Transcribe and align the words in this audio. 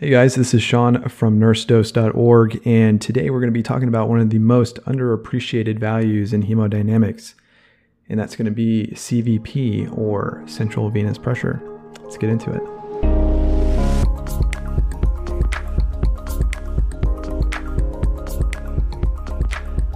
Hey 0.00 0.08
guys, 0.08 0.34
this 0.34 0.54
is 0.54 0.62
Sean 0.62 1.06
from 1.10 1.38
nursedose.org, 1.38 2.66
and 2.66 3.02
today 3.02 3.28
we're 3.28 3.40
going 3.40 3.52
to 3.52 3.58
be 3.58 3.62
talking 3.62 3.86
about 3.86 4.08
one 4.08 4.18
of 4.18 4.30
the 4.30 4.38
most 4.38 4.76
underappreciated 4.84 5.78
values 5.78 6.32
in 6.32 6.44
hemodynamics, 6.44 7.34
and 8.08 8.18
that's 8.18 8.34
going 8.34 8.46
to 8.46 8.50
be 8.50 8.92
CVP 8.94 9.94
or 9.94 10.42
central 10.46 10.88
venous 10.88 11.18
pressure. 11.18 11.60
Let's 12.00 12.16
get 12.16 12.30
into 12.30 12.50
it. 12.50 12.62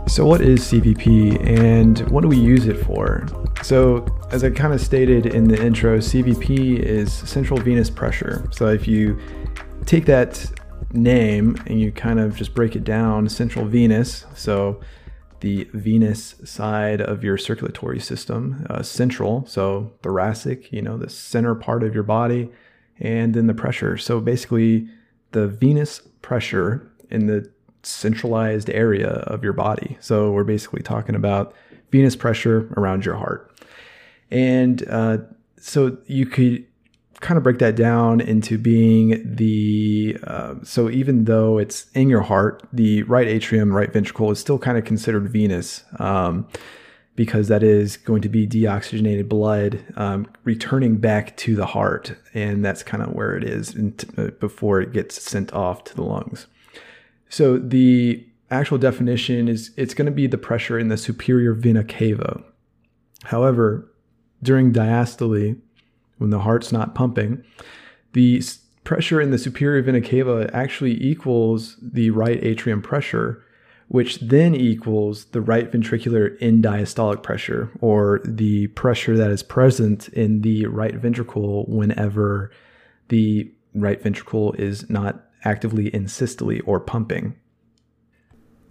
So, 0.07 0.27
what 0.27 0.43
is 0.43 0.61
CVP 0.64 1.48
and 1.48 2.00
what 2.11 2.21
do 2.21 2.29
we 2.29 2.36
use 2.36 2.66
it 2.66 2.77
for? 2.84 3.27
So, 3.62 4.05
as 4.30 4.45
I 4.45 4.50
kind 4.50 4.75
of 4.75 4.82
stated 4.82 5.25
in 5.25 5.48
the 5.48 5.59
intro, 5.64 5.96
CVP 5.96 6.79
is 6.79 7.11
central 7.11 7.59
venous 7.59 7.89
pressure. 7.89 8.46
So, 8.52 8.68
if 8.68 8.86
you 8.86 9.18
take 9.86 10.06
that 10.06 10.50
name 10.92 11.56
and 11.66 11.80
you 11.80 11.90
kind 11.90 12.20
of 12.20 12.36
just 12.36 12.54
break 12.54 12.76
it 12.76 12.84
down 12.84 13.29
central 13.29 13.64
venous 13.64 14.26
so 14.34 14.80
the 15.40 15.68
venous 15.72 16.36
side 16.44 17.00
of 17.00 17.25
your 17.25 17.36
circulatory 17.36 18.00
system 18.00 18.66
uh, 18.70 18.82
central 18.82 19.44
so 19.46 19.92
thoracic 20.02 20.72
you 20.72 20.80
know 20.80 20.96
the 20.96 21.11
center 21.11 21.54
part 21.54 21.82
of 21.82 21.94
your 21.94 22.04
body 22.04 22.50
and 23.00 23.34
then 23.34 23.46
the 23.46 23.54
pressure. 23.54 23.96
So 23.96 24.20
basically 24.20 24.89
the 25.32 25.46
venous 25.46 26.00
pressure 26.22 26.90
in 27.11 27.26
the 27.26 27.50
centralized 27.82 28.70
area 28.70 29.08
of 29.08 29.42
your 29.42 29.53
body. 29.53 29.96
So 30.00 30.30
we're 30.30 30.44
basically 30.44 30.82
talking 30.82 31.14
about 31.14 31.54
venous 31.90 32.16
pressure 32.16 32.72
around 32.77 33.05
your 33.05 33.16
heart. 33.16 33.50
And 34.30 34.86
uh, 34.89 35.19
so 35.58 35.98
you 36.06 36.27
could 36.27 36.66
kind 37.24 37.38
of 37.38 37.42
break 37.42 37.58
that 37.58 37.74
down 37.74 38.20
into 38.20 38.58
being 38.58 39.22
the 39.24 40.14
uh, 40.24 40.56
so 40.62 40.91
even 40.91 41.24
though 41.24 41.56
it's 41.56 41.91
in 41.92 42.10
your 42.10 42.20
heart, 42.20 42.62
the 42.70 43.02
right 43.05 43.27
atrium, 43.27 43.72
right 43.72 43.91
ventricle 43.91 44.31
is 44.31 44.39
still 44.39 44.58
kind 44.58 44.77
of 44.77 44.84
considered 44.84 45.27
venous 45.31 45.84
um, 45.98 46.47
because 47.16 47.48
that 47.48 47.62
is 47.62 47.97
going 47.97 48.20
to 48.20 48.28
be 48.28 48.47
deoxygenated 48.47 49.27
blood 49.27 49.83
um, 49.97 50.27
returning 50.44 50.98
back 50.98 51.34
to 51.39 51.56
the 51.56 51.64
heart, 51.64 52.14
and 52.34 52.62
that's 52.62 52.83
kind 52.83 53.03
of 53.03 53.14
where 53.14 53.34
it 53.34 53.44
is 53.44 53.75
uh, 54.19 54.31
before 54.38 54.83
it 54.83 54.92
gets 54.92 55.22
sent 55.22 55.50
off 55.55 55.83
to 55.84 55.94
the 55.94 56.03
lungs. 56.03 56.47
So 57.31 57.56
the 57.56 58.22
actual 58.50 58.77
definition 58.77 59.48
is 59.48 59.70
it's 59.78 59.94
going 59.94 60.06
to 60.06 60.12
be 60.12 60.27
the 60.27 60.36
pressure 60.36 60.78
in 60.78 60.88
the 60.88 60.98
superior 60.98 61.55
vena 61.55 61.84
cava. 61.84 62.44
However, 63.25 63.91
during 64.42 64.75
diastole, 64.75 65.59
when 66.25 66.30
the 66.30 66.41
heart's 66.41 66.72
not 66.72 66.94
pumping, 66.94 67.44
the 68.14 68.42
pressure 68.83 69.20
in 69.20 69.30
the 69.30 69.36
superior 69.36 69.83
vena 69.83 70.00
cava 70.00 70.48
actually 70.55 70.98
equals 71.05 71.77
the 71.83 72.08
right 72.08 72.42
atrium 72.42 72.81
pressure, 72.81 73.44
which 73.89 74.19
then 74.20 74.55
equals 74.55 75.27
the 75.27 75.42
right 75.42 75.70
ventricular 75.70 76.34
end 76.41 76.64
diastolic 76.64 77.22
pressure, 77.22 77.70
or 77.83 78.22
the 78.25 78.69
pressure 78.69 79.19
that 79.19 79.31
is 79.31 79.42
present 79.42 80.08
in 80.08 80.41
the 80.41 80.64
right 80.64 80.94
ventricle 80.94 81.66
whenever 81.66 82.50
the 83.09 83.53
right 83.75 84.00
ventricle 84.00 84.55
is 84.55 84.88
not 84.88 85.27
actively 85.44 85.88
in 85.88 86.09
systole 86.09 86.59
or 86.64 86.81
pumping. 86.81 87.34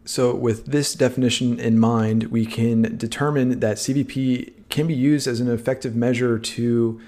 So, 0.06 0.34
with 0.34 0.66
this 0.66 0.96
definition 0.96 1.60
in 1.60 1.78
mind, 1.78 2.24
we 2.24 2.48
can 2.48 2.98
determine 2.98 3.60
that 3.60 3.78
CVP 3.78 4.70
can 4.70 4.88
be 4.88 4.96
used 4.96 5.28
as 5.28 5.40
an 5.40 5.48
effective 5.48 5.96
measure 5.96 6.40
to 6.40 7.00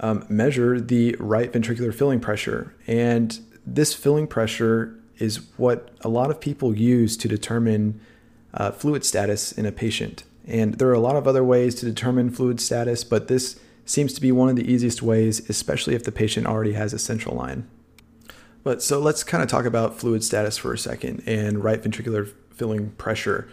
um, 0.00 0.24
measure 0.28 0.80
the 0.80 1.16
right 1.18 1.52
ventricular 1.52 1.94
filling 1.94 2.20
pressure. 2.20 2.74
And 2.86 3.38
this 3.66 3.94
filling 3.94 4.26
pressure 4.26 4.98
is 5.18 5.40
what 5.56 5.90
a 6.02 6.08
lot 6.08 6.30
of 6.30 6.40
people 6.40 6.76
use 6.76 7.16
to 7.16 7.28
determine 7.28 8.00
uh, 8.54 8.70
fluid 8.70 9.04
status 9.04 9.52
in 9.52 9.66
a 9.66 9.72
patient. 9.72 10.24
And 10.46 10.74
there 10.74 10.88
are 10.88 10.94
a 10.94 11.00
lot 11.00 11.16
of 11.16 11.26
other 11.28 11.44
ways 11.44 11.74
to 11.76 11.86
determine 11.86 12.30
fluid 12.30 12.60
status, 12.60 13.04
but 13.04 13.28
this 13.28 13.60
seems 13.84 14.12
to 14.14 14.20
be 14.20 14.32
one 14.32 14.48
of 14.48 14.56
the 14.56 14.70
easiest 14.70 15.02
ways, 15.02 15.48
especially 15.50 15.94
if 15.94 16.04
the 16.04 16.12
patient 16.12 16.46
already 16.46 16.72
has 16.72 16.92
a 16.92 16.98
central 16.98 17.34
line. 17.36 17.68
But 18.62 18.82
so 18.82 18.98
let's 18.98 19.24
kind 19.24 19.42
of 19.42 19.48
talk 19.48 19.64
about 19.64 19.98
fluid 19.98 20.24
status 20.24 20.56
for 20.58 20.72
a 20.72 20.78
second 20.78 21.22
and 21.26 21.62
right 21.62 21.82
ventricular 21.82 22.32
filling 22.52 22.90
pressure. 22.92 23.48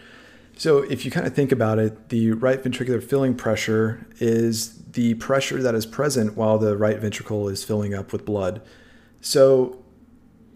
So, 0.58 0.78
if 0.78 1.04
you 1.04 1.10
kind 1.10 1.26
of 1.26 1.34
think 1.34 1.52
about 1.52 1.78
it, 1.78 2.08
the 2.08 2.32
right 2.32 2.62
ventricular 2.62 3.02
filling 3.02 3.34
pressure 3.34 4.06
is 4.18 4.78
the 4.96 5.12
pressure 5.14 5.62
that 5.62 5.74
is 5.74 5.84
present 5.84 6.38
while 6.38 6.56
the 6.56 6.74
right 6.74 6.98
ventricle 6.98 7.50
is 7.50 7.62
filling 7.62 7.92
up 7.92 8.12
with 8.12 8.24
blood. 8.24 8.62
So, 9.20 9.84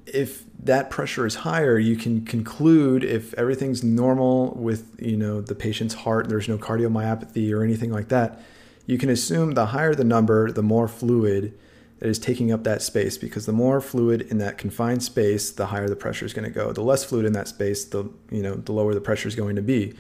if 0.07 0.45
that 0.59 0.89
pressure 0.89 1.27
is 1.27 1.37
higher, 1.37 1.79
you 1.79 1.95
can 1.95 2.25
conclude 2.25 3.05
if 3.05 3.35
everything's 3.35 3.85
normal 3.85 4.55
with 4.55 4.97
you 4.99 5.19
know 5.19 5.43
the 5.43 5.55
patient's 5.55 5.93
heart, 5.93 6.31
there's 6.31 6.49
no 6.49 6.57
cardiomyopathy 6.57 7.53
or 7.53 7.63
anything 7.63 7.93
like 7.93 8.09
that. 8.09 8.41
You 8.87 8.97
can 8.97 9.11
assume 9.11 9.53
the 9.53 9.67
higher 9.67 9.95
the 9.95 10.05
number, 10.05 10.51
the 10.51 10.63
more 10.63 10.89
fluid 10.89 11.57
that 11.99 12.09
is 12.09 12.19
taking 12.19 12.51
up 12.51 12.65
that 12.65 12.81
space 12.81 13.19
because 13.19 13.45
the 13.45 13.53
more 13.53 13.79
fluid 13.83 14.23
in 14.23 14.39
that 14.39 14.57
confined 14.57 15.03
space, 15.03 15.51
the 15.51 15.67
higher 15.67 15.87
the 15.87 15.97
pressure 15.97 16.25
is 16.25 16.33
going 16.33 16.51
to 16.51 16.55
go. 16.55 16.73
The 16.73 16.81
less 16.81 17.05
fluid 17.05 17.27
in 17.27 17.35
that 17.35 17.47
space, 17.47 17.85
the 17.85 18.11
you 18.31 18.43
know 18.43 18.55
the 18.55 18.73
lower 18.73 18.95
the 18.95 19.03
pressure 19.03 19.29
is 19.29 19.35
going 19.35 19.57
to 19.57 19.63
be. 19.63 19.93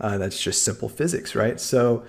Uh, 0.00 0.18
that's 0.18 0.40
just 0.40 0.62
simple 0.62 0.88
physics, 0.88 1.34
right? 1.34 1.58
So 1.58 2.04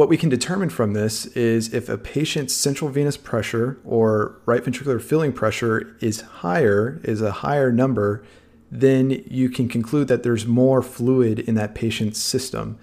what 0.00 0.08
we 0.08 0.16
can 0.16 0.30
determine 0.30 0.70
from 0.70 0.94
this 0.94 1.26
is 1.26 1.74
if 1.74 1.90
a 1.90 1.98
patient's 1.98 2.54
central 2.54 2.90
venous 2.90 3.18
pressure 3.18 3.78
or 3.84 4.40
right 4.46 4.64
ventricular 4.64 4.98
filling 4.98 5.30
pressure 5.30 5.94
is 6.00 6.22
higher, 6.22 7.02
is 7.04 7.20
a 7.20 7.30
higher 7.30 7.70
number, 7.70 8.24
then 8.70 9.22
you 9.28 9.50
can 9.50 9.68
conclude 9.68 10.08
that 10.08 10.22
there's 10.22 10.46
more 10.46 10.80
fluid 10.80 11.38
in 11.40 11.54
that 11.54 11.74
patient's 11.74 12.18
system. 12.18 12.78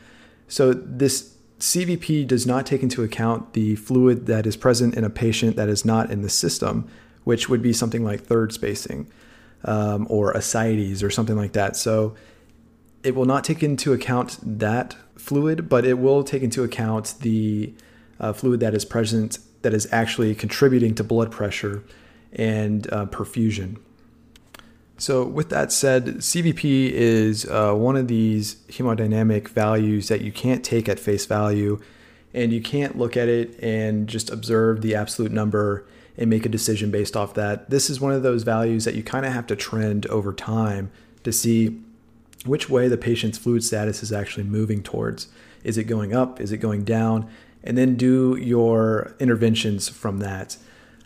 So 0.48 0.74
this 0.74 1.34
CVP 1.58 2.28
does 2.28 2.46
not 2.46 2.68
take 2.68 2.84
into 2.84 3.02
account 3.02 3.54
the 3.54 3.76
fluid 3.78 4.28
that 4.28 4.46
is 4.46 4.56
present 4.56 4.94
in 4.94 5.04
a 5.04 5.10
patient 5.10 5.56
that 5.56 5.70
is 5.70 5.84
not 5.84 6.12
in 6.12 6.22
the 6.22 6.30
system, 6.30 6.88
which 7.24 7.50
would 7.50 7.64
be 7.64 7.74
something 7.74 8.04
like 8.04 8.22
third 8.22 8.54
spacing 8.54 9.12
um, 9.64 10.06
or 10.08 10.34
ascites 10.34 11.02
or 11.02 11.10
something 11.10 11.36
like 11.36 11.54
that. 11.54 11.76
So 11.76 12.14
it 13.04 13.16
will 13.16 13.26
not 13.26 13.44
take 13.44 13.64
into 13.64 13.94
account 13.94 14.38
that 14.42 14.96
fluid, 15.16 15.70
but 15.70 15.86
it 15.86 15.96
will 15.96 16.24
take 16.24 16.44
into 16.44 16.64
account 16.64 17.16
the 17.22 17.74
uh, 18.20 18.34
fluid 18.34 18.60
that 18.60 18.74
is 18.74 18.86
present 18.86 19.40
that 19.62 19.74
is 19.74 19.88
actually 19.92 20.34
contributing 20.36 20.96
to 20.96 21.04
blood 21.04 21.32
pressure 21.32 21.84
and 22.32 22.92
uh, 22.94 23.06
perfusion. 23.06 23.78
So, 24.98 25.24
with 25.24 25.50
that 25.50 25.72
said, 25.72 26.18
CVP 26.18 26.92
is 26.92 27.46
uh, 27.46 27.74
one 27.74 27.96
of 27.96 28.08
these 28.08 28.56
hemodynamic 28.70 29.48
values 29.50 30.08
that 30.08 30.22
you 30.22 30.32
can't 30.32 30.64
take 30.64 30.90
at 30.90 31.00
face 31.00 31.26
value, 31.26 31.80
and 32.34 32.52
you 32.52 32.62
can't 32.62 32.98
look 32.98 33.16
at 33.16 33.28
it 33.28 33.62
and 33.62 34.08
just 34.08 34.32
observe 34.32 34.82
the 34.82 34.96
absolute 34.96 35.32
number 35.32 35.86
and 36.18 36.30
make 36.32 36.48
a 36.48 36.50
decision 36.50 36.90
based 36.90 37.16
off 37.16 37.36
that. 37.36 37.70
This 37.70 37.92
is 37.92 38.02
one 38.02 38.12
of 38.12 38.24
those 38.24 38.42
values 38.42 38.86
that 38.86 38.96
you 38.96 39.04
kind 39.04 39.26
of 39.26 39.34
have 39.34 39.46
to 39.48 39.56
trend 39.56 40.08
over 40.08 40.34
time 40.34 40.90
to 41.24 41.32
see 41.32 41.80
which 42.48 42.70
way 42.70 42.88
the 42.88 42.98
patient's 42.98 43.38
fluid 43.38 43.64
status 43.64 44.02
is 44.02 44.12
actually 44.12 44.44
moving 44.44 44.82
towards. 44.84 45.28
Is 45.64 45.78
it 45.78 45.86
going 45.86 46.16
up? 46.16 46.40
Is 46.40 46.52
it 46.52 46.58
going 46.58 46.84
down? 46.84 47.30
And 47.64 47.78
then 47.78 47.96
do 47.96 48.38
your 48.38 49.16
interventions 49.20 49.90
from 49.90 50.20
that. 50.20 50.58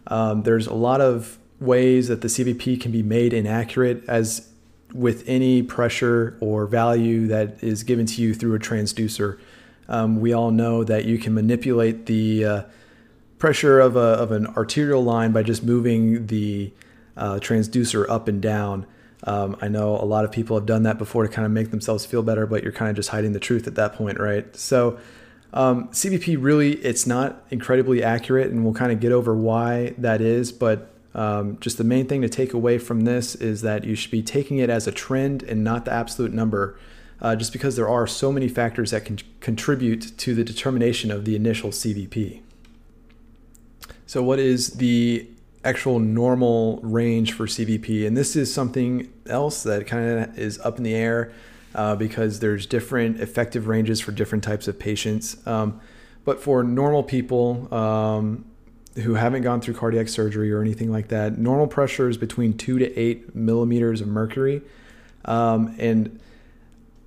Um, 0.08 0.44
there's 0.44 0.68
a 0.68 0.74
lot 0.74 1.02
of 1.02 1.40
ways 1.60 2.08
that 2.08 2.22
the 2.22 2.28
CVP 2.28 2.82
can 2.82 2.92
be 2.92 3.04
made 3.04 3.34
inaccurate 3.34 4.04
as 4.08 4.50
with 4.94 5.24
any 5.28 5.64
pressure 5.64 6.38
or 6.42 6.66
value 6.66 7.28
that 7.28 7.64
is 7.64 7.84
given 7.84 8.06
to 8.06 8.22
you 8.22 8.34
through 8.34 8.56
a 8.56 8.60
transducer. 8.60 9.40
Um, 9.88 10.20
we 10.20 10.34
all 10.34 10.52
know 10.52 10.84
that 10.84 11.06
you 11.06 11.18
can 11.18 11.34
manipulate 11.34 12.06
the 12.08 12.46
uh, 12.46 12.64
pressure 13.40 13.80
of, 13.80 13.96
a, 13.96 14.00
of 14.00 14.32
an 14.32 14.48
arterial 14.48 15.04
line 15.04 15.32
by 15.32 15.44
just 15.44 15.64
moving 15.64 16.28
the 16.28 16.74
uh, 17.18 17.36
transducer 17.36 18.08
up 18.10 18.28
and 18.28 18.42
down. 18.42 18.86
Um, 19.24 19.56
I 19.62 19.68
know 19.68 19.96
a 19.98 20.06
lot 20.06 20.26
of 20.26 20.32
people 20.32 20.58
have 20.58 20.66
done 20.66 20.84
that 20.84 20.98
before 20.98 21.24
to 21.24 21.30
kind 21.30 21.46
of 21.46 21.52
make 21.52 21.72
themselves 21.72 22.06
feel 22.06 22.24
better, 22.24 22.48
but 22.48 22.64
you're 22.64 22.72
kind 22.72 22.90
of 22.90 22.96
just 22.96 23.10
hiding 23.10 23.34
the 23.34 23.40
truth 23.40 23.68
at 23.68 23.76
that 23.76 23.94
point, 23.94 24.20
right? 24.20 24.56
So, 24.56 25.00
um, 25.54 25.90
CVP 25.90 26.38
really, 26.40 26.74
it's 26.78 27.06
not 27.06 27.44
incredibly 27.52 28.02
accurate, 28.02 28.52
and 28.52 28.64
we'll 28.64 28.74
kind 28.74 28.92
of 28.92 29.00
get 29.00 29.12
over 29.12 29.36
why 29.36 29.94
that 29.98 30.22
is. 30.22 30.52
But 30.52 30.92
um, 31.14 31.58
just 31.60 31.78
the 31.78 31.84
main 31.84 32.08
thing 32.08 32.22
to 32.22 32.30
take 32.30 32.54
away 32.54 32.78
from 32.78 33.02
this 33.02 33.36
is 33.36 33.62
that 33.62 33.84
you 33.84 33.96
should 33.96 34.12
be 34.12 34.24
taking 34.24 34.58
it 34.58 34.70
as 34.70 34.88
a 34.88 34.92
trend 34.92 35.44
and 35.44 35.64
not 35.64 35.86
the 35.86 35.92
absolute 35.92 36.34
number, 36.34 36.80
uh, 37.22 37.36
just 37.36 37.52
because 37.52 37.76
there 37.76 37.90
are 37.90 38.08
so 38.08 38.32
many 38.32 38.48
factors 38.48 38.92
that 38.92 39.06
can 39.06 39.20
contribute 39.40 40.18
to 40.18 40.34
the 40.34 40.44
determination 40.44 41.12
of 41.12 41.26
the 41.26 41.36
initial 41.36 41.70
CVP. 41.72 42.42
So, 44.06 44.24
what 44.24 44.40
is 44.40 44.72
the 44.72 45.28
actual 45.64 46.00
normal 46.00 46.80
range 46.84 47.34
for 47.34 47.46
CVP? 47.46 48.06
And 48.06 48.16
this 48.16 48.36
is 48.36 48.54
something 48.54 49.12
else 49.28 49.64
that 49.64 49.88
kind 49.88 50.20
of 50.20 50.40
is 50.40 50.60
up 50.60 50.78
in 50.78 50.84
the 50.84 50.96
air 50.96 51.32
uh, 51.76 51.96
because 51.96 52.40
there's 52.40 52.66
different 52.66 53.20
effective 53.20 53.68
ranges 53.68 54.00
for 54.02 54.12
different 54.12 54.44
types 54.44 54.68
of 54.68 54.80
patients. 54.80 55.46
Um, 55.48 55.80
but 56.26 56.42
for 56.42 56.64
normal 56.64 57.04
people, 57.04 57.74
um, 57.74 58.46
who 58.96 59.14
haven't 59.14 59.42
gone 59.42 59.62
through 59.62 59.74
cardiac 59.74 60.10
surgery 60.10 60.52
or 60.52 60.62
anything 60.62 60.92
like 60.92 61.08
that, 61.08 61.38
normal 61.38 61.68
pressure 61.68 62.10
is 62.10 62.18
between 62.18 62.58
two 62.58 62.78
to 62.78 63.00
eight 63.00 63.34
millimeters 63.34 64.02
of 64.02 64.08
mercury. 64.08 64.62
Um, 65.26 65.76
and 65.78 66.20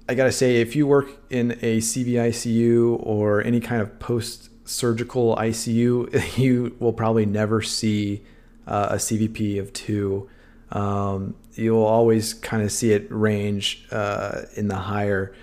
I 0.09 0.15
gotta 0.15 0.33
say, 0.33 0.61
if 0.61 0.75
you 0.75 0.87
work 0.87 1.11
in 1.31 1.53
a 1.63 1.79
CVICU 1.79 2.99
or 3.03 3.43
any 3.43 3.61
kind 3.61 3.83
of 3.83 3.99
post 3.99 4.51
surgical 4.65 5.37
ICU, 5.37 6.39
you 6.39 6.75
will 6.79 6.93
probably 6.93 7.27
never 7.27 7.61
see 7.61 8.23
uh, 8.67 8.89
a 8.91 8.97
CVP 8.97 9.59
of 9.59 9.73
two. 9.73 10.29
Um, 10.71 11.35
you'll 11.55 11.85
always 11.85 12.35
kind 12.35 12.63
of 12.63 12.73
see 12.73 12.93
it 12.93 13.07
range 13.11 13.87
uh, 13.91 14.43
in 14.57 14.69
the 14.69 14.77
higher. 14.77 15.35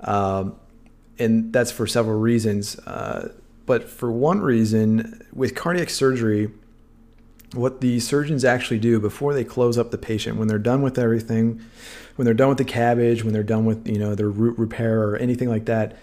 Um, 0.00 0.56
and 1.18 1.52
that's 1.52 1.70
for 1.70 1.86
several 1.86 2.18
reasons. 2.18 2.78
Uh, 2.80 3.32
but 3.66 3.88
for 3.88 4.10
one 4.10 4.40
reason, 4.40 5.26
with 5.32 5.54
cardiac 5.54 5.90
surgery, 5.90 6.50
what 7.54 7.80
the 7.80 8.00
surgeons 8.00 8.44
actually 8.44 8.78
do 8.78 9.00
before 9.00 9.34
they 9.34 9.44
close 9.44 9.76
up 9.76 9.90
the 9.90 9.98
patient, 9.98 10.38
when 10.38 10.48
they're 10.48 10.58
done 10.58 10.82
with 10.82 10.98
everything, 10.98 11.60
when 12.16 12.24
they're 12.24 12.34
done 12.34 12.48
with 12.48 12.58
the 12.58 12.64
CABG, 12.64 13.22
when 13.22 13.32
they're 13.32 13.42
done 13.42 13.64
with 13.64 13.88
you 13.88 13.98
know 13.98 14.14
their 14.14 14.30
root 14.30 14.58
repair 14.58 15.02
or 15.02 15.16
anything 15.16 15.48
like 15.48 15.66
that, 15.66 15.96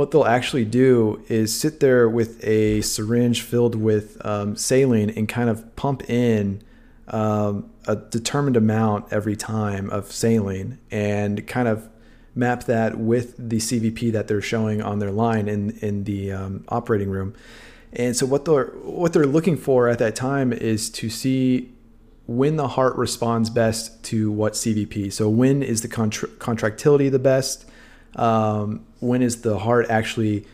what 0.00 0.12
they'll 0.12 0.24
actually 0.24 0.64
do 0.64 1.22
is 1.28 1.54
sit 1.54 1.80
there 1.80 2.08
with 2.08 2.42
a 2.42 2.80
syringe 2.80 3.42
filled 3.42 3.74
with 3.74 4.16
um, 4.24 4.56
saline 4.56 5.10
and 5.10 5.28
kind 5.28 5.50
of 5.50 5.76
pump 5.76 6.08
in 6.08 6.62
um, 7.08 7.68
a 7.86 7.96
determined 7.96 8.56
amount 8.56 9.12
every 9.12 9.36
time 9.36 9.90
of 9.90 10.10
saline 10.10 10.78
and 10.90 11.46
kind 11.46 11.68
of 11.68 11.86
map 12.34 12.64
that 12.64 12.96
with 12.96 13.36
the 13.36 13.58
CVP 13.58 14.10
that 14.10 14.26
they're 14.26 14.40
showing 14.40 14.80
on 14.80 15.00
their 15.00 15.10
line 15.10 15.48
in 15.48 15.72
in 15.80 16.04
the 16.04 16.32
um, 16.32 16.64
operating 16.70 17.10
room. 17.10 17.34
And 17.92 18.16
so 18.16 18.24
what 18.24 18.46
they're 18.46 18.68
what 18.82 19.12
they're 19.12 19.26
looking 19.26 19.58
for 19.58 19.86
at 19.86 19.98
that 19.98 20.16
time 20.16 20.50
is 20.50 20.88
to 20.92 21.10
see 21.10 21.74
when 22.26 22.56
the 22.56 22.68
heart 22.68 22.96
responds 22.96 23.50
best 23.50 24.02
to 24.04 24.32
what 24.32 24.54
CVP. 24.54 25.12
So 25.12 25.28
when 25.28 25.62
is 25.62 25.82
the 25.82 25.88
contra- 25.88 26.30
contractility 26.38 27.10
the 27.10 27.18
best? 27.18 27.66
Um, 28.16 28.84
when 29.00 29.22
is 29.22 29.42
the 29.42 29.58
heart 29.58 29.86
actually 29.88 30.46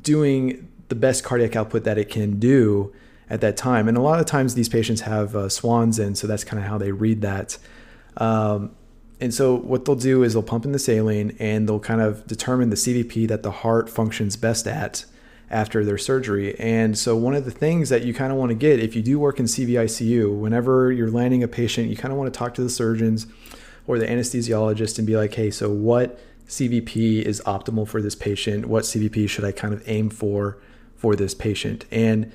doing 0.00 0.68
the 0.88 0.94
best 0.94 1.24
cardiac 1.24 1.56
output 1.56 1.84
that 1.84 1.98
it 1.98 2.08
can 2.08 2.38
do 2.38 2.92
at 3.28 3.40
that 3.40 3.56
time? 3.56 3.88
And 3.88 3.96
a 3.96 4.00
lot 4.00 4.20
of 4.20 4.26
times 4.26 4.54
these 4.54 4.68
patients 4.68 5.02
have 5.02 5.34
uh, 5.36 5.48
swans 5.48 5.98
in, 5.98 6.14
so 6.14 6.26
that's 6.26 6.44
kind 6.44 6.62
of 6.62 6.68
how 6.68 6.78
they 6.78 6.92
read 6.92 7.22
that. 7.22 7.58
Um, 8.16 8.74
and 9.20 9.34
so 9.34 9.54
what 9.54 9.84
they'll 9.84 9.94
do 9.94 10.22
is 10.22 10.32
they'll 10.32 10.42
pump 10.42 10.64
in 10.64 10.72
the 10.72 10.78
saline 10.78 11.36
and 11.38 11.68
they'll 11.68 11.78
kind 11.78 12.00
of 12.00 12.26
determine 12.26 12.70
the 12.70 12.76
CVP 12.76 13.28
that 13.28 13.42
the 13.42 13.50
heart 13.50 13.90
functions 13.90 14.36
best 14.36 14.66
at 14.66 15.04
after 15.50 15.84
their 15.84 15.98
surgery. 15.98 16.58
And 16.58 16.96
so 16.96 17.16
one 17.16 17.34
of 17.34 17.44
the 17.44 17.50
things 17.50 17.90
that 17.90 18.02
you 18.02 18.14
kind 18.14 18.32
of 18.32 18.38
want 18.38 18.50
to 18.50 18.54
get 18.54 18.78
if 18.80 18.96
you 18.96 19.02
do 19.02 19.18
work 19.18 19.38
in 19.38 19.46
CVICU, 19.46 20.38
whenever 20.38 20.90
you're 20.90 21.10
landing 21.10 21.42
a 21.42 21.48
patient, 21.48 21.88
you 21.90 21.96
kind 21.96 22.12
of 22.12 22.18
want 22.18 22.32
to 22.32 22.38
talk 22.38 22.54
to 22.54 22.62
the 22.62 22.70
surgeons 22.70 23.26
or 23.86 23.98
the 23.98 24.06
anesthesiologist 24.06 24.96
and 24.98 25.06
be 25.06 25.16
like, 25.16 25.34
"Hey, 25.34 25.50
so 25.50 25.68
what 25.70 26.18
CVP 26.50 27.22
is 27.22 27.40
optimal 27.46 27.86
for 27.86 28.02
this 28.02 28.14
patient? 28.14 28.66
What 28.66 28.84
CVP 28.84 29.28
should 29.28 29.44
I 29.44 29.52
kind 29.52 29.72
of 29.72 29.82
aim 29.88 30.10
for 30.10 30.58
for 30.96 31.16
this 31.16 31.34
patient?" 31.34 31.86
And 31.90 32.32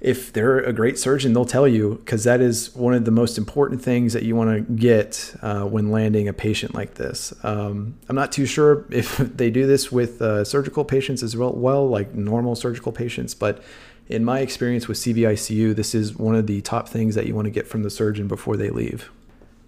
if 0.00 0.32
they're 0.32 0.58
a 0.58 0.72
great 0.72 0.98
surgeon, 0.98 1.32
they'll 1.32 1.44
tell 1.44 1.68
you 1.68 2.00
because 2.04 2.24
that 2.24 2.40
is 2.40 2.74
one 2.74 2.92
of 2.92 3.04
the 3.04 3.12
most 3.12 3.38
important 3.38 3.80
things 3.80 4.12
that 4.14 4.24
you 4.24 4.34
want 4.34 4.50
to 4.50 4.72
get 4.74 5.34
uh, 5.42 5.62
when 5.62 5.92
landing 5.92 6.26
a 6.26 6.32
patient 6.32 6.74
like 6.74 6.94
this. 6.94 7.32
Um, 7.44 7.94
I'm 8.08 8.16
not 8.16 8.32
too 8.32 8.44
sure 8.44 8.84
if 8.90 9.16
they 9.18 9.48
do 9.48 9.64
this 9.66 9.92
with 9.92 10.20
uh, 10.20 10.44
surgical 10.44 10.84
patients 10.84 11.22
as 11.22 11.36
well, 11.36 11.52
well, 11.52 11.88
like 11.88 12.14
normal 12.14 12.56
surgical 12.56 12.90
patients, 12.90 13.32
but 13.32 13.62
in 14.08 14.24
my 14.24 14.40
experience 14.40 14.88
with 14.88 14.98
CVICU, 14.98 15.74
this 15.74 15.94
is 15.94 16.16
one 16.16 16.34
of 16.34 16.48
the 16.48 16.60
top 16.62 16.88
things 16.88 17.14
that 17.14 17.26
you 17.26 17.34
want 17.34 17.46
to 17.46 17.50
get 17.50 17.68
from 17.68 17.84
the 17.84 17.90
surgeon 17.90 18.26
before 18.26 18.56
they 18.56 18.70
leave. 18.70 19.08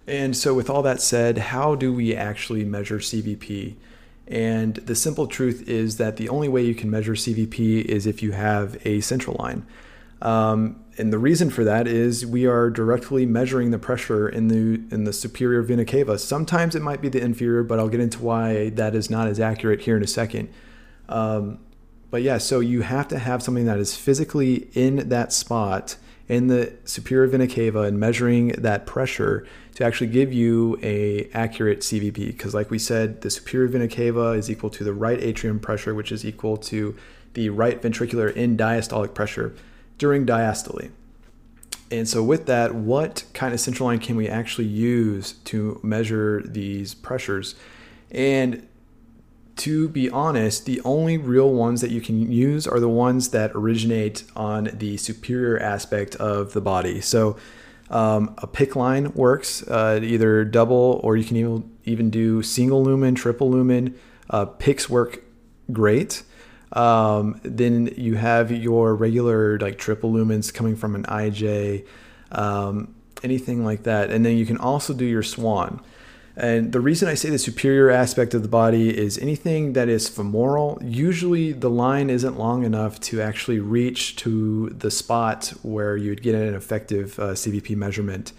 And 0.07 0.37
so, 0.37 0.53
with 0.53 0.69
all 0.69 0.83
that 0.83 1.01
said, 1.01 1.37
how 1.37 1.75
do 1.75 1.91
we 1.93 2.15
actually 2.15 2.63
measure 2.63 2.99
CVP? 2.99 3.75
And 4.27 4.75
the 4.75 4.95
simple 4.95 5.27
truth 5.27 5.67
is 5.67 5.97
that 5.97 6.17
the 6.17 6.29
only 6.29 6.47
way 6.47 6.63
you 6.63 6.75
can 6.75 6.89
measure 6.89 7.13
CVP 7.13 7.85
is 7.85 8.07
if 8.07 8.23
you 8.23 8.31
have 8.31 8.77
a 8.85 9.01
central 9.01 9.35
line. 9.39 9.65
Um, 10.21 10.83
and 10.97 11.11
the 11.11 11.19
reason 11.19 11.49
for 11.49 11.63
that 11.63 11.87
is 11.87 12.25
we 12.25 12.45
are 12.45 12.69
directly 12.69 13.25
measuring 13.25 13.71
the 13.71 13.77
pressure 13.77 14.29
in 14.29 14.47
the 14.47 14.81
in 14.93 15.03
the 15.03 15.13
superior 15.13 15.61
vena 15.61 15.85
cava. 15.85 16.17
Sometimes 16.17 16.73
it 16.73 16.81
might 16.81 17.01
be 17.01 17.09
the 17.09 17.21
inferior, 17.21 17.63
but 17.63 17.79
I'll 17.79 17.89
get 17.89 17.99
into 17.99 18.23
why 18.23 18.69
that 18.71 18.95
is 18.95 19.09
not 19.09 19.27
as 19.27 19.39
accurate 19.39 19.81
here 19.81 19.97
in 19.97 20.03
a 20.03 20.07
second. 20.07 20.49
Um, 21.09 21.59
but 22.09 22.21
yeah, 22.21 22.37
so 22.37 22.61
you 22.61 22.81
have 22.81 23.07
to 23.09 23.19
have 23.19 23.43
something 23.43 23.65
that 23.65 23.77
is 23.77 23.95
physically 23.95 24.69
in 24.73 25.09
that 25.09 25.33
spot 25.33 25.97
in 26.27 26.47
the 26.47 26.73
superior 26.85 27.27
vena 27.27 27.47
cava 27.47 27.81
and 27.81 27.99
measuring 27.99 28.49
that 28.49 28.85
pressure 28.85 29.45
to 29.75 29.83
actually 29.83 30.07
give 30.07 30.33
you 30.33 30.79
a 30.81 31.29
accurate 31.33 31.79
CVP. 31.81 32.27
Because 32.27 32.53
like 32.53 32.71
we 32.71 32.79
said, 32.79 33.21
the 33.21 33.29
superior 33.29 33.67
vena 33.67 33.87
cava 33.87 34.31
is 34.31 34.49
equal 34.49 34.69
to 34.71 34.83
the 34.83 34.93
right 34.93 35.21
atrium 35.21 35.59
pressure, 35.59 35.93
which 35.93 36.11
is 36.11 36.25
equal 36.25 36.57
to 36.57 36.95
the 37.33 37.49
right 37.49 37.81
ventricular 37.81 38.35
end 38.35 38.57
diastolic 38.57 39.13
pressure 39.13 39.55
during 39.97 40.25
diastole. 40.25 40.89
And 41.91 42.09
so, 42.09 42.23
with 42.23 42.47
that, 42.47 42.73
what 42.73 43.25
kind 43.33 43.53
of 43.53 43.59
central 43.59 43.87
line 43.87 43.99
can 43.99 44.15
we 44.15 44.27
actually 44.27 44.65
use 44.65 45.33
to 45.45 45.79
measure 45.83 46.41
these 46.43 46.95
pressures? 46.95 47.55
And 48.09 48.67
to 49.57 49.87
be 49.89 50.09
honest, 50.09 50.65
the 50.65 50.81
only 50.81 51.17
real 51.17 51.51
ones 51.51 51.81
that 51.81 51.91
you 51.91 52.01
can 52.01 52.31
use 52.31 52.67
are 52.67 52.79
the 52.79 52.89
ones 52.89 53.29
that 53.29 53.51
originate 53.53 54.23
on 54.35 54.69
the 54.73 54.97
superior 54.97 55.57
aspect 55.59 56.15
of 56.15 56.53
the 56.53 56.61
body. 56.61 56.99
So, 57.01 57.37
um, 57.89 58.33
a 58.39 58.47
PICC 58.47 58.75
line 58.75 59.13
works, 59.13 59.65
uh, 59.67 59.99
either 60.01 60.43
double 60.43 60.99
or 61.03 61.15
you 61.15 61.23
can 61.23 61.37
even, 61.37 61.71
even 61.85 62.09
do 62.09 62.41
single 62.41 62.83
lumen, 62.83 63.15
triple 63.15 63.49
lumen. 63.49 63.95
Uh, 64.29 64.45
PICCs 64.45 64.89
work 64.89 65.23
great. 65.71 66.23
Um, 66.73 67.39
then 67.43 67.93
you 67.95 68.15
have 68.15 68.51
your 68.51 68.95
regular 68.95 69.57
like 69.59 69.77
triple 69.77 70.11
lumens 70.11 70.53
coming 70.53 70.75
from 70.75 70.95
an 70.95 71.03
IJ, 71.03 71.85
um, 72.31 72.95
anything 73.23 73.63
like 73.63 73.83
that. 73.83 74.09
And 74.09 74.25
then 74.25 74.35
you 74.35 74.45
can 74.45 74.57
also 74.57 74.93
do 74.93 75.05
your 75.05 75.23
swan. 75.23 75.81
And 76.37 76.73
the 76.73 76.81
reason 76.81 77.07
I 77.07 77.13
say 77.13 77.29
the 77.29 77.39
superior 77.39 77.89
aspect 77.89 78.33
of 78.33 78.41
the 78.41 78.49
body 78.49 78.95
is 78.95 79.17
anything 79.17 79.73
that 79.73 79.87
is 79.87 80.09
femoral, 80.09 80.77
usually 80.83 81.53
the 81.53 81.69
line 81.69 82.09
isn't 82.09 82.37
long 82.37 82.63
enough 82.63 82.99
to 83.01 83.21
actually 83.21 83.59
reach 83.59 84.17
to 84.17 84.69
the 84.69 84.91
spot 84.91 85.53
where 85.61 85.95
you'd 85.95 86.21
get 86.21 86.35
an 86.35 86.53
effective 86.53 87.17
uh, 87.19 87.27
CVP 87.29 87.77
measurement. 87.77 88.33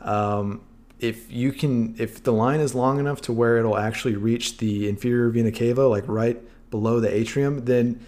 Um, 0.00 0.62
if 0.98 1.30
you 1.30 1.52
can, 1.52 1.94
if 1.98 2.22
the 2.22 2.32
line 2.32 2.58
is 2.58 2.74
long 2.74 2.98
enough 2.98 3.20
to 3.22 3.32
where 3.32 3.58
it'll 3.58 3.78
actually 3.78 4.16
reach 4.16 4.56
the 4.56 4.88
inferior 4.88 5.28
vena 5.28 5.52
cava, 5.52 5.86
like 5.86 6.08
right 6.08 6.42
below 6.70 6.98
the 6.98 7.14
atrium, 7.14 7.64
then 7.64 8.04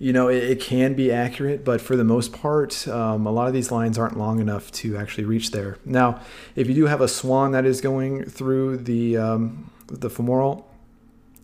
you 0.00 0.12
know 0.12 0.28
it, 0.28 0.42
it 0.42 0.60
can 0.60 0.94
be 0.94 1.12
accurate. 1.12 1.64
But 1.64 1.80
for 1.80 1.94
the 1.94 2.02
most 2.02 2.32
part, 2.32 2.88
um, 2.88 3.26
a 3.26 3.30
lot 3.30 3.46
of 3.46 3.54
these 3.54 3.70
lines 3.70 3.98
aren't 3.98 4.18
long 4.18 4.40
enough 4.40 4.72
to 4.72 4.96
actually 4.96 5.24
reach 5.24 5.52
there. 5.52 5.78
Now, 5.84 6.20
if 6.56 6.66
you 6.66 6.74
do 6.74 6.86
have 6.86 7.00
a 7.00 7.06
swan 7.06 7.52
that 7.52 7.64
is 7.64 7.80
going 7.80 8.24
through 8.24 8.78
the 8.78 9.16
um, 9.18 9.70
the 9.86 10.10
femoral, 10.10 10.66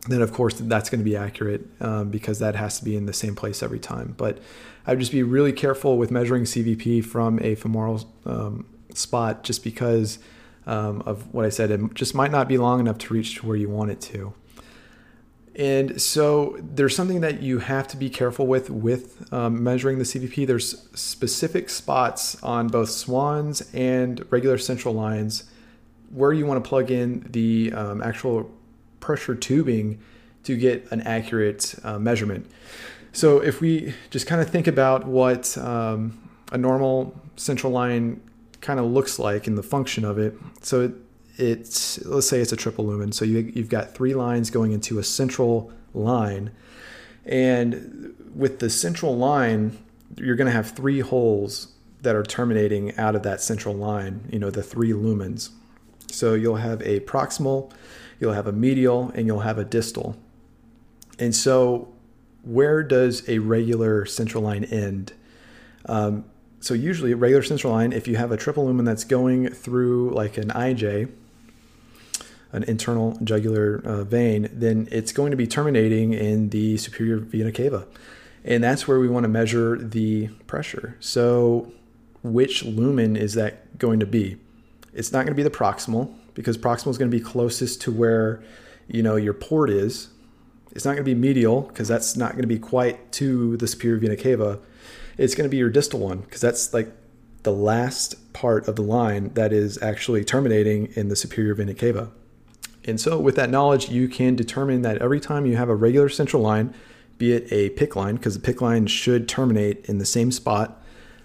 then 0.08 0.22
of 0.22 0.32
course 0.32 0.54
that's 0.58 0.90
going 0.90 1.00
to 1.00 1.04
be 1.04 1.16
accurate 1.16 1.66
um, 1.80 2.10
because 2.10 2.38
that 2.40 2.56
has 2.56 2.78
to 2.78 2.84
be 2.84 2.96
in 2.96 3.06
the 3.06 3.12
same 3.12 3.36
place 3.36 3.62
every 3.62 3.78
time. 3.78 4.14
But 4.16 4.38
I'd 4.86 4.98
just 4.98 5.12
be 5.12 5.22
really 5.22 5.52
careful 5.52 5.98
with 5.98 6.10
measuring 6.10 6.44
CVP 6.44 7.04
from 7.04 7.38
a 7.42 7.54
femoral 7.56 8.08
um, 8.24 8.66
spot 8.94 9.44
just 9.44 9.62
because 9.62 10.18
um, 10.66 11.02
of 11.02 11.32
what 11.32 11.44
I 11.44 11.50
said. 11.50 11.70
It 11.70 11.94
just 11.94 12.14
might 12.14 12.30
not 12.30 12.48
be 12.48 12.58
long 12.58 12.80
enough 12.80 12.98
to 12.98 13.14
reach 13.14 13.36
to 13.36 13.46
where 13.46 13.56
you 13.56 13.68
want 13.68 13.90
it 13.90 14.00
to. 14.02 14.32
And 15.56 16.00
so 16.00 16.58
there's 16.60 16.94
something 16.94 17.22
that 17.22 17.40
you 17.40 17.60
have 17.60 17.88
to 17.88 17.96
be 17.96 18.10
careful 18.10 18.46
with 18.46 18.68
with 18.68 19.32
um, 19.32 19.64
measuring 19.64 19.96
the 19.98 20.04
CVP. 20.04 20.46
There's 20.46 20.86
specific 20.94 21.70
spots 21.70 22.40
on 22.42 22.68
both 22.68 22.90
swans 22.90 23.62
and 23.74 24.24
regular 24.30 24.58
central 24.58 24.92
lines 24.92 25.44
where 26.10 26.32
you 26.32 26.44
want 26.44 26.62
to 26.62 26.68
plug 26.68 26.90
in 26.90 27.26
the 27.30 27.72
um, 27.72 28.02
actual 28.02 28.50
pressure 29.00 29.34
tubing 29.34 29.98
to 30.44 30.56
get 30.56 30.86
an 30.92 31.00
accurate 31.02 31.74
uh, 31.82 31.98
measurement. 31.98 32.50
So 33.12 33.38
if 33.38 33.62
we 33.62 33.94
just 34.10 34.26
kind 34.26 34.42
of 34.42 34.50
think 34.50 34.66
about 34.66 35.06
what 35.06 35.56
um, 35.56 36.18
a 36.52 36.58
normal 36.58 37.18
central 37.36 37.72
line 37.72 38.20
kind 38.60 38.78
of 38.78 38.86
looks 38.86 39.18
like 39.18 39.46
and 39.46 39.56
the 39.56 39.62
function 39.62 40.04
of 40.04 40.18
it. 40.18 40.34
So 40.60 40.92
it's 41.36 42.04
let's 42.04 42.28
say 42.28 42.40
it's 42.40 42.52
a 42.52 42.56
triple 42.56 42.86
lumen. 42.86 43.12
So 43.12 43.24
you, 43.24 43.38
you've 43.54 43.68
got 43.68 43.94
three 43.94 44.14
lines 44.14 44.50
going 44.50 44.72
into 44.72 44.98
a 44.98 45.04
central 45.04 45.72
line, 45.94 46.50
and 47.24 48.14
with 48.34 48.58
the 48.58 48.70
central 48.70 49.16
line, 49.16 49.78
you're 50.16 50.36
going 50.36 50.46
to 50.46 50.52
have 50.52 50.70
three 50.70 51.00
holes 51.00 51.68
that 52.02 52.14
are 52.14 52.22
terminating 52.22 52.96
out 52.96 53.14
of 53.14 53.22
that 53.22 53.40
central 53.40 53.74
line. 53.74 54.28
You 54.32 54.38
know 54.38 54.50
the 54.50 54.62
three 54.62 54.90
lumens. 54.90 55.50
So 56.10 56.34
you'll 56.34 56.56
have 56.56 56.80
a 56.82 57.00
proximal, 57.00 57.70
you'll 58.20 58.32
have 58.32 58.46
a 58.46 58.52
medial, 58.52 59.10
and 59.14 59.26
you'll 59.26 59.40
have 59.40 59.58
a 59.58 59.64
distal. 59.64 60.16
And 61.18 61.34
so, 61.34 61.92
where 62.42 62.82
does 62.82 63.28
a 63.28 63.38
regular 63.38 64.06
central 64.06 64.42
line 64.42 64.64
end? 64.64 65.12
Um, 65.86 66.24
so 66.60 66.74
usually 66.74 67.12
a 67.12 67.16
regular 67.16 67.42
central 67.42 67.72
line, 67.72 67.92
if 67.92 68.08
you 68.08 68.16
have 68.16 68.32
a 68.32 68.36
triple 68.36 68.66
lumen 68.66 68.84
that's 68.84 69.04
going 69.04 69.50
through 69.50 70.10
like 70.10 70.36
an 70.36 70.48
IJ, 70.48 71.10
an 72.52 72.62
internal 72.64 73.18
jugular 73.22 73.82
uh, 73.84 74.04
vein, 74.04 74.48
then 74.52 74.88
it's 74.90 75.12
going 75.12 75.30
to 75.30 75.36
be 75.36 75.46
terminating 75.46 76.12
in 76.12 76.50
the 76.50 76.76
superior 76.76 77.18
vena 77.18 77.52
cava. 77.52 77.86
And 78.44 78.62
that's 78.62 78.86
where 78.86 79.00
we 79.00 79.08
want 79.08 79.24
to 79.24 79.28
measure 79.28 79.76
the 79.76 80.28
pressure. 80.46 80.96
So 81.00 81.72
which 82.22 82.64
lumen 82.64 83.16
is 83.16 83.34
that 83.34 83.78
going 83.78 84.00
to 84.00 84.06
be? 84.06 84.36
It's 84.92 85.12
not 85.12 85.24
going 85.24 85.32
to 85.32 85.34
be 85.34 85.42
the 85.42 85.50
proximal 85.50 86.14
because 86.34 86.56
proximal 86.56 86.88
is 86.88 86.98
going 86.98 87.10
to 87.10 87.16
be 87.16 87.22
closest 87.22 87.80
to 87.82 87.92
where 87.92 88.42
you 88.88 89.02
know 89.02 89.16
your 89.16 89.34
port 89.34 89.68
is. 89.68 90.08
It's 90.72 90.84
not 90.84 90.92
going 90.92 91.04
to 91.04 91.14
be 91.14 91.14
medial 91.14 91.62
because 91.62 91.88
that's 91.88 92.16
not 92.16 92.32
going 92.32 92.42
to 92.42 92.48
be 92.48 92.58
quite 92.58 93.10
to 93.12 93.56
the 93.56 93.66
superior 93.66 93.98
vena 93.98 94.16
cava. 94.16 94.60
It's 95.18 95.34
going 95.34 95.46
to 95.46 95.50
be 95.50 95.56
your 95.56 95.70
distal 95.70 96.00
one 96.00 96.18
because 96.18 96.40
that's 96.40 96.72
like 96.72 96.92
the 97.42 97.52
last 97.52 98.32
part 98.32 98.68
of 98.68 98.76
the 98.76 98.82
line 98.82 99.32
that 99.34 99.52
is 99.52 99.80
actually 99.82 100.24
terminating 100.24 100.92
in 100.94 101.08
the 101.08 101.16
superior 101.16 101.54
vena 101.54 101.74
cava. 101.74 102.10
And 102.86 103.00
so, 103.00 103.18
with 103.18 103.36
that 103.36 103.50
knowledge, 103.50 103.90
you 103.90 104.08
can 104.08 104.36
determine 104.36 104.82
that 104.82 104.98
every 104.98 105.20
time 105.20 105.46
you 105.46 105.56
have 105.56 105.68
a 105.68 105.74
regular 105.74 106.08
central 106.08 106.42
line, 106.42 106.72
be 107.18 107.32
it 107.32 107.48
a 107.50 107.70
PICC 107.70 107.96
line, 107.96 108.16
because 108.16 108.38
the 108.38 108.52
PICC 108.52 108.60
line 108.60 108.86
should 108.86 109.28
terminate 109.28 109.84
in 109.86 109.98
the 109.98 110.04
same 110.04 110.30
spot, 110.30 110.82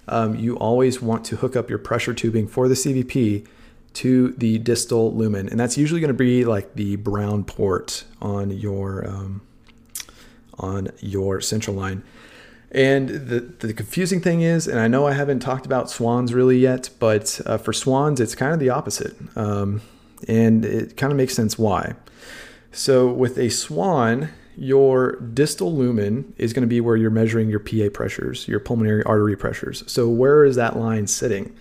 um, 0.08 0.36
you 0.36 0.58
always 0.58 1.02
want 1.02 1.24
to 1.26 1.38
hook 1.38 1.56
up 1.56 1.70
your 1.70 1.80
pressure 1.80 2.14
tubing 2.14 2.48
for 2.48 2.68
the 2.68 2.76
CVP 2.76 3.46
to 3.94 4.32
the 4.32 4.58
distal 4.58 5.14
lumen. 5.14 5.50
And 5.50 5.60
that's 5.60 5.78
usually 5.78 6.00
going 6.00 6.10
to 6.10 6.14
be 6.14 6.46
like 6.46 6.76
the 6.76 6.96
brown 6.96 7.44
port 7.44 8.06
on 8.22 8.52
your, 8.52 9.08
um, 9.08 9.42
on 10.58 10.90
your 11.00 11.42
central 11.42 11.76
line. 11.76 12.04
And 12.72 13.10
the, 13.10 13.42
the 13.42 13.74
confusing 13.74 14.22
thing 14.22 14.42
is, 14.42 14.66
and 14.66 14.80
I 14.80 14.88
know 14.88 15.06
I 15.06 15.12
haven't 15.12 15.42
talked 15.42 15.66
about 15.66 15.90
swans 15.90 16.34
really 16.34 16.58
yet, 16.58 16.90
but 17.00 17.42
uh, 17.46 17.58
for 17.58 17.74
swans, 17.74 18.22
it's 18.22 18.34
kind 18.34 18.54
of 18.54 18.60
the 18.60 18.70
opposite. 18.70 19.16
Um, 19.36 19.82
and 20.28 20.66
it 20.66 20.98
kind 20.98 21.12
of 21.12 21.18
makes 21.18 21.34
sense 21.34 21.58
why. 21.58 21.96
So 22.72 23.12
with 23.12 23.38
a 23.38 23.50
swan, 23.50 24.30
your 24.56 25.18
distal 25.18 25.76
lumen 25.76 26.34
is 26.38 26.54
going 26.54 26.62
to 26.62 26.68
be 26.68 26.82
where 26.82 26.96
you're 26.96 27.10
measuring 27.10 27.50
your 27.50 27.60
PA 27.60 27.90
pressures, 27.94 28.48
your 28.48 28.60
pulmonary 28.60 29.04
artery 29.04 29.36
pressures. 29.36 29.84
So 29.88 30.08
where 30.10 30.44
is 30.44 30.56
that 30.56 30.78
line 30.78 31.08
sitting? 31.08 31.56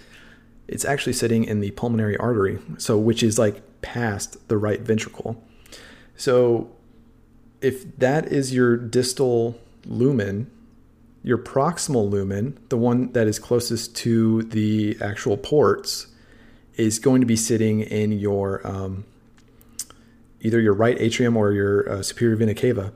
It's 0.68 0.84
actually 0.84 1.14
sitting 1.14 1.44
in 1.44 1.60
the 1.60 1.72
pulmonary 1.72 2.16
artery, 2.16 2.58
so 2.78 2.98
which 2.98 3.22
is 3.22 3.38
like 3.38 3.62
past 3.82 4.48
the 4.48 4.56
right 4.56 4.80
ventricle. 4.80 5.42
So 6.16 6.70
if 7.60 7.96
that 7.98 8.28
is 8.28 8.54
your 8.54 8.76
distal 8.76 9.58
lumen, 9.86 10.50
your 11.22 11.38
proximal 11.38 12.08
lumen, 12.08 12.58
the 12.68 12.76
one 12.76 13.12
that 13.12 13.26
is 13.26 13.38
closest 13.38 13.96
to 13.96 14.42
the 14.44 14.96
actual 15.00 15.36
ports, 15.36 16.06
is 16.76 16.98
going 16.98 17.20
to 17.20 17.26
be 17.26 17.36
sitting 17.36 17.80
in 17.80 18.12
your 18.12 18.66
um, 18.66 19.04
either 20.40 20.60
your 20.60 20.74
right 20.74 20.98
atrium 21.00 21.36
or 21.36 21.52
your 21.52 21.88
uh, 21.90 22.02
superior 22.02 22.36
vena 22.36 22.54
cava. 22.54 22.92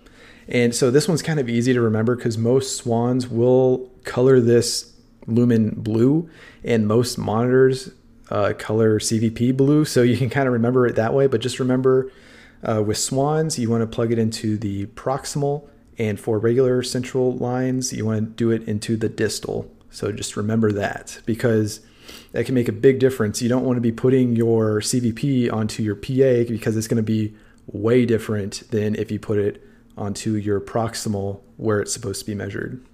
And 0.48 0.74
so 0.74 0.90
this 0.90 1.08
one's 1.08 1.22
kind 1.22 1.40
of 1.40 1.48
easy 1.48 1.72
to 1.72 1.80
remember 1.80 2.16
because 2.16 2.36
most 2.36 2.76
swans 2.76 3.28
will 3.28 3.90
color 4.04 4.40
this 4.40 4.92
lumen 5.26 5.70
blue, 5.70 6.28
and 6.62 6.86
most 6.86 7.16
monitors 7.16 7.90
uh, 8.30 8.52
color 8.58 8.98
CVP 8.98 9.56
blue. 9.56 9.84
So 9.84 10.02
you 10.02 10.16
can 10.16 10.30
kind 10.30 10.46
of 10.46 10.52
remember 10.52 10.86
it 10.86 10.96
that 10.96 11.14
way. 11.14 11.26
But 11.26 11.40
just 11.40 11.58
remember 11.58 12.10
uh, 12.62 12.82
with 12.82 12.98
swans, 12.98 13.58
you 13.58 13.70
want 13.70 13.82
to 13.82 13.86
plug 13.86 14.12
it 14.12 14.18
into 14.18 14.56
the 14.56 14.86
proximal, 14.86 15.68
and 15.98 16.18
for 16.18 16.38
regular 16.38 16.82
central 16.82 17.34
lines, 17.36 17.92
you 17.92 18.04
want 18.04 18.20
to 18.20 18.26
do 18.26 18.50
it 18.50 18.66
into 18.68 18.96
the 18.96 19.08
distal. 19.08 19.70
So 19.90 20.10
just 20.12 20.36
remember 20.36 20.72
that 20.72 21.20
because 21.24 21.80
that 22.32 22.46
can 22.46 22.54
make 22.54 22.68
a 22.68 22.72
big 22.72 22.98
difference. 22.98 23.40
You 23.42 23.48
don't 23.48 23.64
want 23.64 23.76
to 23.76 23.80
be 23.80 23.92
putting 23.92 24.36
your 24.36 24.80
CVP 24.80 25.52
onto 25.52 25.82
your 25.82 25.94
PA 25.94 26.48
because 26.48 26.76
it's 26.76 26.88
going 26.88 26.96
to 26.96 27.02
be 27.02 27.34
way 27.66 28.04
different 28.04 28.62
than 28.70 28.94
if 28.94 29.10
you 29.10 29.18
put 29.18 29.38
it 29.38 29.62
onto 29.96 30.34
your 30.34 30.60
proximal 30.60 31.40
where 31.56 31.80
it's 31.80 31.92
supposed 31.92 32.20
to 32.20 32.26
be 32.26 32.34
measured. 32.34 32.84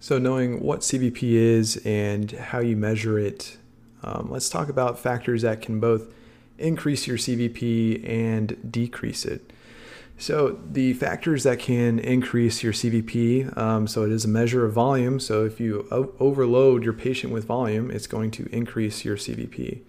So, 0.00 0.18
knowing 0.18 0.60
what 0.60 0.80
CVP 0.80 1.22
is 1.22 1.76
and 1.84 2.30
how 2.32 2.60
you 2.60 2.76
measure 2.76 3.18
it, 3.18 3.56
um, 4.02 4.28
let's 4.30 4.48
talk 4.48 4.68
about 4.68 4.98
factors 4.98 5.42
that 5.42 5.62
can 5.62 5.78
both 5.78 6.12
increase 6.58 7.06
your 7.06 7.16
CVP 7.16 8.08
and 8.08 8.70
decrease 8.70 9.24
it. 9.24 9.52
So 10.22 10.60
the 10.70 10.92
factors 10.92 11.42
that 11.42 11.58
can 11.58 11.98
increase 11.98 12.62
your 12.62 12.72
CVP, 12.72 13.58
um, 13.58 13.88
so 13.88 14.04
it 14.04 14.12
is 14.12 14.24
a 14.24 14.28
measure 14.28 14.64
of 14.64 14.72
volume. 14.72 15.18
So 15.18 15.44
if 15.44 15.58
you 15.58 15.88
o- 15.90 16.14
overload 16.20 16.84
your 16.84 16.92
patient 16.92 17.32
with 17.32 17.44
volume, 17.44 17.90
it's 17.90 18.06
going 18.06 18.30
to 18.32 18.48
increase 18.52 19.04
your 19.04 19.16
CVP. 19.16 19.80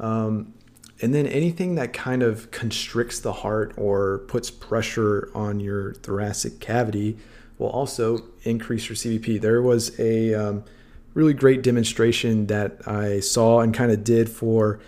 Um, 0.00 0.54
and 1.02 1.14
then 1.14 1.26
anything 1.26 1.74
that 1.74 1.92
kind 1.92 2.22
of 2.22 2.50
constricts 2.50 3.20
the 3.20 3.34
heart 3.34 3.74
or 3.76 4.20
puts 4.20 4.50
pressure 4.50 5.28
on 5.34 5.60
your 5.60 5.92
thoracic 5.92 6.60
cavity 6.60 7.18
will 7.58 7.68
also 7.68 8.24
increase 8.44 8.88
your 8.88 8.96
CVP. 8.96 9.38
There 9.38 9.60
was 9.60 10.00
a 10.00 10.32
um, 10.32 10.64
really 11.12 11.34
great 11.34 11.62
demonstration 11.62 12.46
that 12.46 12.88
I 12.88 13.20
saw 13.20 13.60
and 13.60 13.74
kind 13.74 13.92
of 13.92 14.02
did 14.02 14.30
for 14.30 14.80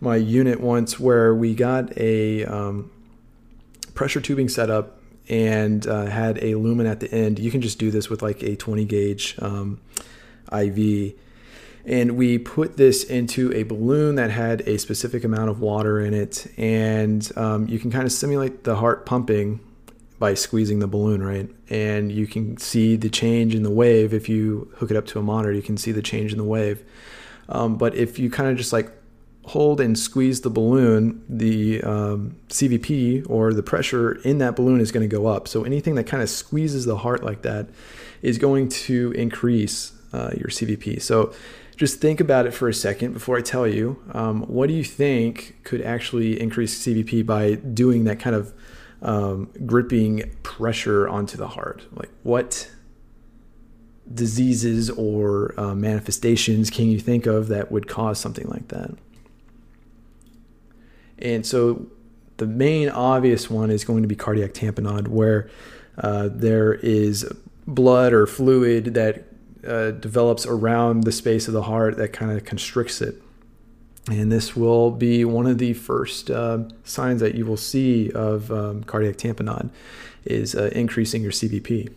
my 0.00 0.16
unit 0.16 0.60
once 0.60 0.98
where 0.98 1.32
we 1.32 1.54
got 1.54 1.96
a 1.96 2.44
um, 2.46 2.90
pressure 3.94 4.20
tubing 4.20 4.48
setup 4.48 5.00
and 5.28 5.86
uh, 5.86 6.06
had 6.06 6.42
a 6.42 6.54
lumen 6.54 6.86
at 6.86 7.00
the 7.00 7.12
end. 7.12 7.38
You 7.38 7.50
can 7.50 7.60
just 7.60 7.78
do 7.78 7.90
this 7.90 8.10
with 8.10 8.22
like 8.22 8.42
a 8.42 8.56
20 8.56 8.84
gauge 8.84 9.36
um, 9.40 9.80
IV. 10.52 11.14
And 11.86 12.16
we 12.16 12.38
put 12.38 12.76
this 12.76 13.04
into 13.04 13.52
a 13.52 13.62
balloon 13.62 14.14
that 14.14 14.30
had 14.30 14.62
a 14.62 14.78
specific 14.78 15.22
amount 15.22 15.50
of 15.50 15.60
water 15.60 16.00
in 16.00 16.14
it. 16.14 16.46
And 16.56 17.30
um, 17.36 17.68
you 17.68 17.78
can 17.78 17.90
kind 17.90 18.04
of 18.04 18.12
simulate 18.12 18.64
the 18.64 18.76
heart 18.76 19.06
pumping 19.06 19.60
by 20.18 20.34
squeezing 20.34 20.78
the 20.78 20.86
balloon, 20.86 21.22
right? 21.22 21.48
And 21.68 22.10
you 22.10 22.26
can 22.26 22.56
see 22.56 22.96
the 22.96 23.10
change 23.10 23.54
in 23.54 23.62
the 23.62 23.70
wave. 23.70 24.14
If 24.14 24.28
you 24.28 24.72
hook 24.76 24.90
it 24.90 24.96
up 24.96 25.06
to 25.06 25.18
a 25.18 25.22
monitor, 25.22 25.52
you 25.52 25.62
can 25.62 25.76
see 25.76 25.92
the 25.92 26.02
change 26.02 26.32
in 26.32 26.38
the 26.38 26.44
wave. 26.44 26.82
Um, 27.48 27.76
but 27.76 27.94
if 27.94 28.18
you 28.18 28.30
kind 28.30 28.48
of 28.50 28.56
just 28.56 28.72
like 28.72 28.90
hold 29.46 29.80
and 29.80 29.98
squeeze 29.98 30.40
the 30.40 30.50
balloon, 30.50 31.22
the 31.28 31.82
um, 31.82 32.36
CVP 32.48 33.28
or 33.28 33.52
the 33.52 33.62
pressure 33.62 34.12
in 34.22 34.38
that 34.38 34.56
balloon 34.56 34.80
is 34.80 34.90
going 34.90 35.08
to 35.08 35.16
go 35.16 35.26
up. 35.26 35.46
So 35.48 35.64
anything 35.64 35.96
that 35.96 36.04
kind 36.04 36.22
of 36.22 36.30
squeezes 36.30 36.86
the 36.86 36.96
heart 36.96 37.22
like 37.22 37.42
that 37.42 37.68
is 38.22 38.38
going 38.38 38.68
to 38.70 39.12
increase 39.12 39.92
uh, 40.12 40.30
your 40.36 40.48
CVP. 40.48 41.02
So 41.02 41.34
just 41.76 42.00
think 42.00 42.20
about 42.20 42.46
it 42.46 42.52
for 42.52 42.68
a 42.68 42.74
second 42.74 43.12
before 43.12 43.36
I 43.36 43.42
tell 43.42 43.66
you. 43.66 44.02
Um, 44.12 44.42
what 44.42 44.68
do 44.68 44.74
you 44.74 44.84
think 44.84 45.56
could 45.64 45.82
actually 45.82 46.40
increase 46.40 46.82
CVP 46.84 47.26
by 47.26 47.54
doing 47.54 48.04
that 48.04 48.20
kind 48.20 48.36
of 48.36 48.54
um, 49.02 49.50
gripping 49.66 50.34
pressure 50.42 51.06
onto 51.06 51.36
the 51.36 51.48
heart? 51.48 51.84
Like 51.92 52.10
what 52.22 52.70
diseases 54.12 54.88
or 54.90 55.58
uh, 55.58 55.74
manifestations 55.74 56.70
can 56.70 56.86
you 56.86 56.98
think 56.98 57.26
of 57.26 57.48
that 57.48 57.70
would 57.70 57.88
cause 57.88 58.18
something 58.18 58.48
like 58.48 58.68
that? 58.68 58.94
And 61.18 61.46
so 61.46 61.86
the 62.36 62.46
main 62.46 62.88
obvious 62.88 63.48
one 63.48 63.70
is 63.70 63.84
going 63.84 64.02
to 64.02 64.08
be 64.08 64.16
cardiac 64.16 64.52
tamponade, 64.52 65.08
where 65.08 65.48
uh, 65.98 66.28
there 66.32 66.74
is 66.74 67.30
blood 67.66 68.12
or 68.12 68.26
fluid 68.26 68.94
that 68.94 69.24
uh, 69.66 69.92
develops 69.92 70.44
around 70.46 71.04
the 71.04 71.12
space 71.12 71.48
of 71.48 71.54
the 71.54 71.62
heart 71.62 71.96
that 71.96 72.12
kind 72.12 72.32
of 72.32 72.44
constricts 72.44 73.00
it. 73.00 73.22
And 74.10 74.30
this 74.30 74.54
will 74.54 74.90
be 74.90 75.24
one 75.24 75.46
of 75.46 75.58
the 75.58 75.72
first 75.72 76.30
uh, 76.30 76.64
signs 76.84 77.20
that 77.20 77.34
you 77.34 77.46
will 77.46 77.56
see 77.56 78.10
of 78.12 78.50
um, 78.52 78.84
cardiac 78.84 79.16
tamponade 79.16 79.70
is 80.24 80.54
uh, 80.54 80.70
increasing 80.74 81.22
your 81.22 81.32
CVP. 81.32 81.90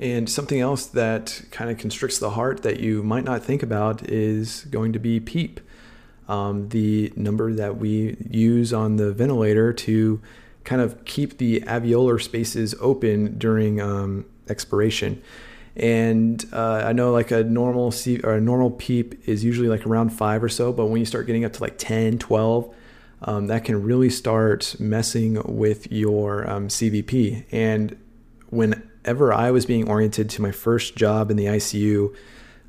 And 0.00 0.28
something 0.28 0.58
else 0.58 0.86
that 0.86 1.42
kind 1.50 1.70
of 1.70 1.78
constricts 1.78 2.18
the 2.18 2.30
heart 2.30 2.62
that 2.62 2.80
you 2.80 3.02
might 3.02 3.22
not 3.22 3.44
think 3.44 3.62
about 3.62 4.08
is 4.08 4.64
going 4.70 4.92
to 4.94 4.98
be 4.98 5.20
PEEP 5.20 5.60
um, 6.30 6.68
the 6.68 7.12
number 7.16 7.52
that 7.52 7.76
we 7.76 8.16
use 8.30 8.72
on 8.72 8.96
the 8.96 9.12
ventilator 9.12 9.72
to 9.72 10.22
kind 10.62 10.80
of 10.80 11.04
keep 11.04 11.38
the 11.38 11.60
alveolar 11.62 12.22
spaces 12.22 12.72
open 12.80 13.36
during 13.36 13.80
um, 13.80 14.24
expiration. 14.48 15.20
And 15.74 16.44
uh, 16.52 16.84
I 16.86 16.92
know 16.92 17.10
like 17.10 17.32
a 17.32 17.42
normal 17.42 17.90
C- 17.90 18.20
or 18.22 18.34
a 18.34 18.40
normal 18.40 18.70
PEEP 18.70 19.28
is 19.28 19.42
usually 19.42 19.66
like 19.66 19.84
around 19.84 20.10
five 20.10 20.44
or 20.44 20.48
so, 20.48 20.72
but 20.72 20.86
when 20.86 21.00
you 21.00 21.04
start 21.04 21.26
getting 21.26 21.44
up 21.44 21.52
to 21.54 21.62
like 21.62 21.78
10, 21.78 22.18
12, 22.18 22.74
um, 23.22 23.48
that 23.48 23.64
can 23.64 23.82
really 23.82 24.08
start 24.08 24.76
messing 24.78 25.42
with 25.44 25.90
your 25.90 26.48
um, 26.48 26.68
CVP. 26.68 27.44
And 27.50 27.98
whenever 28.50 29.32
I 29.32 29.50
was 29.50 29.66
being 29.66 29.88
oriented 29.88 30.30
to 30.30 30.42
my 30.42 30.52
first 30.52 30.94
job 30.94 31.32
in 31.32 31.36
the 31.36 31.46
ICU, 31.46 32.14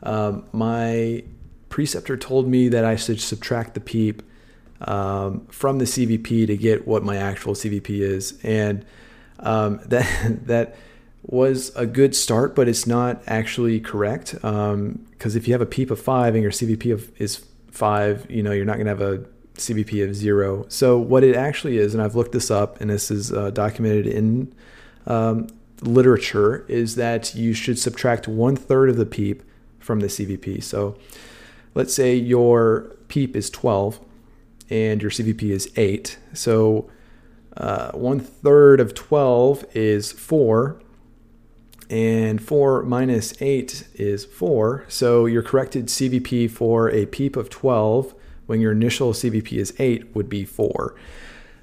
um, 0.02 0.46
my 0.52 1.24
preceptor 1.72 2.16
told 2.16 2.48
me 2.48 2.68
that 2.68 2.86
I 2.86 2.96
should 2.96 3.20
subtract 3.20 3.74
the 3.74 3.80
PEEP 3.80 4.22
um, 4.82 5.48
from 5.48 5.80
the 5.80 5.86
CVP 5.86 6.46
to 6.46 6.58
get 6.58 6.88
what 6.88 7.04
my 7.04 7.18
actual 7.18 7.54
CVP 7.54 8.02
is, 8.02 8.40
and 8.44 8.86
um, 9.40 9.80
that 9.86 10.46
that 10.46 10.76
was 11.24 11.76
a 11.76 11.86
good 11.86 12.16
start, 12.16 12.56
but 12.56 12.68
it's 12.68 12.86
not 12.86 13.22
actually 13.28 13.80
correct. 13.80 14.34
Because 14.34 14.74
um, 14.74 15.06
if 15.20 15.48
you 15.48 15.54
have 15.54 15.62
a 15.62 15.66
PEEP 15.66 15.92
of 15.92 16.00
five 16.00 16.34
and 16.34 16.44
your 16.44 16.52
CVP 16.52 16.94
of, 16.94 17.12
is 17.22 17.46
five, 17.70 18.30
you 18.30 18.42
know, 18.42 18.52
you're 18.52 18.66
not 18.66 18.78
going 18.78 18.86
to 18.86 18.90
have 18.90 19.02
a 19.02 19.24
CVP 19.56 20.04
of 20.04 20.16
zero. 20.16 20.66
So 20.68 20.98
what 20.98 21.24
it 21.24 21.36
actually 21.36 21.78
is, 21.78 21.94
and 21.94 22.02
I've 22.02 22.16
looked 22.16 22.32
this 22.32 22.50
up, 22.50 22.82
and 22.82 22.90
this 22.90 23.12
is 23.12 23.32
uh, 23.32 23.52
documented 23.52 24.08
in 24.08 24.54
um, 25.06 25.48
literature, 25.82 26.66
is 26.68 26.96
that 26.96 27.36
you 27.36 27.54
should 27.54 27.78
subtract 27.78 28.28
one 28.28 28.56
third 28.56 28.90
of 28.90 28.98
the 28.98 29.06
PEEP 29.06 29.44
from 29.80 30.00
the 30.00 30.08
CVP. 30.08 30.64
So 30.64 30.98
let's 31.74 31.94
say 31.94 32.16
your 32.16 32.96
PEEP 33.08 33.36
is 33.36 33.50
12 33.50 34.00
and 34.70 35.02
your 35.02 35.12
CVP 35.12 35.44
is 35.44 35.72
8. 35.76 36.18
So 36.34 36.90
uh, 37.58 37.92
one 37.92 38.20
third 38.20 38.80
of 38.80 38.94
12 38.94 39.66
is 39.74 40.12
4 40.12 40.82
and 41.90 42.42
4 42.42 42.84
minus 42.84 43.40
8 43.42 43.88
is 43.96 44.26
4. 44.26 44.86
So 44.88 45.26
your 45.26 45.44
corrected 45.44 45.88
CVP 45.88 46.50
for 46.50 46.90
a 46.90 47.06
PEEP 47.06 47.36
of 47.36 47.50
12 47.50 48.16
when 48.46 48.62
your 48.62 48.72
initial 48.72 49.14
CVP 49.14 49.58
is 49.58 49.74
8 49.78 50.16
would 50.16 50.30
be 50.30 50.46
4. 50.46 50.96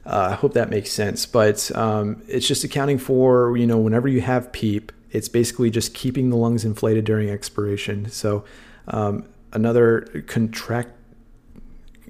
Uh, 0.05 0.29
I 0.31 0.35
hope 0.35 0.55
that 0.55 0.71
makes 0.71 0.91
sense, 0.91 1.27
but 1.27 1.71
um, 1.75 2.23
it's 2.29 2.47
just 2.47 2.65
accounting 2.65 2.99
for, 2.99 3.57
you 3.57 3.67
know, 3.67 3.79
whenever 3.79 4.09
you 4.09 4.23
have 4.23 4.53
PEEP, 4.53 4.93
it's 5.11 5.29
basically 5.29 5.71
just 5.71 5.95
keeping 5.95 6.31
the 6.31 6.37
lungs 6.37 6.65
inflated 6.65 7.05
during 7.05 7.31
expiration. 7.31 8.11
So 8.11 8.45
um, 8.87 9.27
another 9.52 10.25
contract, 10.26 10.90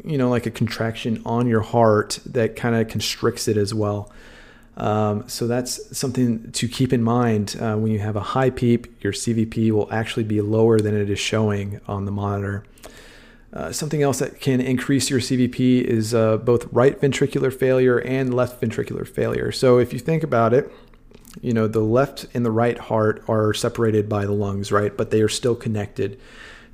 you 0.04 0.18
know, 0.18 0.28
like 0.28 0.47
a 0.47 0.50
contraction 0.50 1.23
on 1.25 1.47
your 1.47 1.61
heart 1.61 2.18
that 2.26 2.57
kind 2.57 2.75
of 2.75 2.88
constricts 2.88 3.49
it 3.49 3.57
as 3.57 3.75
well. 3.75 4.12
Um, 4.76 5.28
so 5.28 5.49
that's 5.49 5.97
something 5.97 6.52
to 6.52 6.68
keep 6.68 6.92
in 6.92 7.02
mind 7.02 7.57
uh, 7.61 7.75
when 7.76 7.90
you 7.90 7.99
have 7.99 8.14
a 8.14 8.21
high 8.21 8.50
PEEP, 8.50 9.02
your 9.02 9.12
CVP 9.12 9.73
will 9.73 9.92
actually 9.92 10.23
be 10.23 10.40
lower 10.40 10.78
than 10.78 10.97
it 10.97 11.11
is 11.11 11.18
showing 11.18 11.80
on 11.88 12.04
the 12.04 12.12
monitor. 12.12 12.64
Uh, 13.52 13.73
something 13.73 14.02
else 14.02 14.21
that 14.21 14.40
can 14.40 14.61
increase 14.61 15.11
your 15.11 15.18
CVP 15.18 15.83
is 15.83 16.14
uh, 16.14 16.37
both 16.37 16.73
right 16.73 17.00
ventricular 17.00 17.52
failure 17.52 17.99
and 17.99 18.33
left 18.33 18.61
ventricular 18.61 19.09
failure. 19.09 19.50
So 19.50 19.78
if 19.78 19.92
you 19.92 19.99
think 19.99 20.23
about 20.23 20.54
it, 20.54 20.71
you 21.40 21.52
know, 21.52 21.66
the 21.66 21.80
left 21.80 22.26
and 22.35 22.45
the 22.45 22.50
right 22.50 22.78
heart 22.78 23.25
are 23.26 23.52
separated 23.54 24.09
by 24.09 24.26
the 24.26 24.33
lungs, 24.33 24.71
right? 24.71 24.97
But 24.97 25.11
they 25.11 25.23
are 25.23 25.28
still 25.28 25.57
connected. 25.57 26.21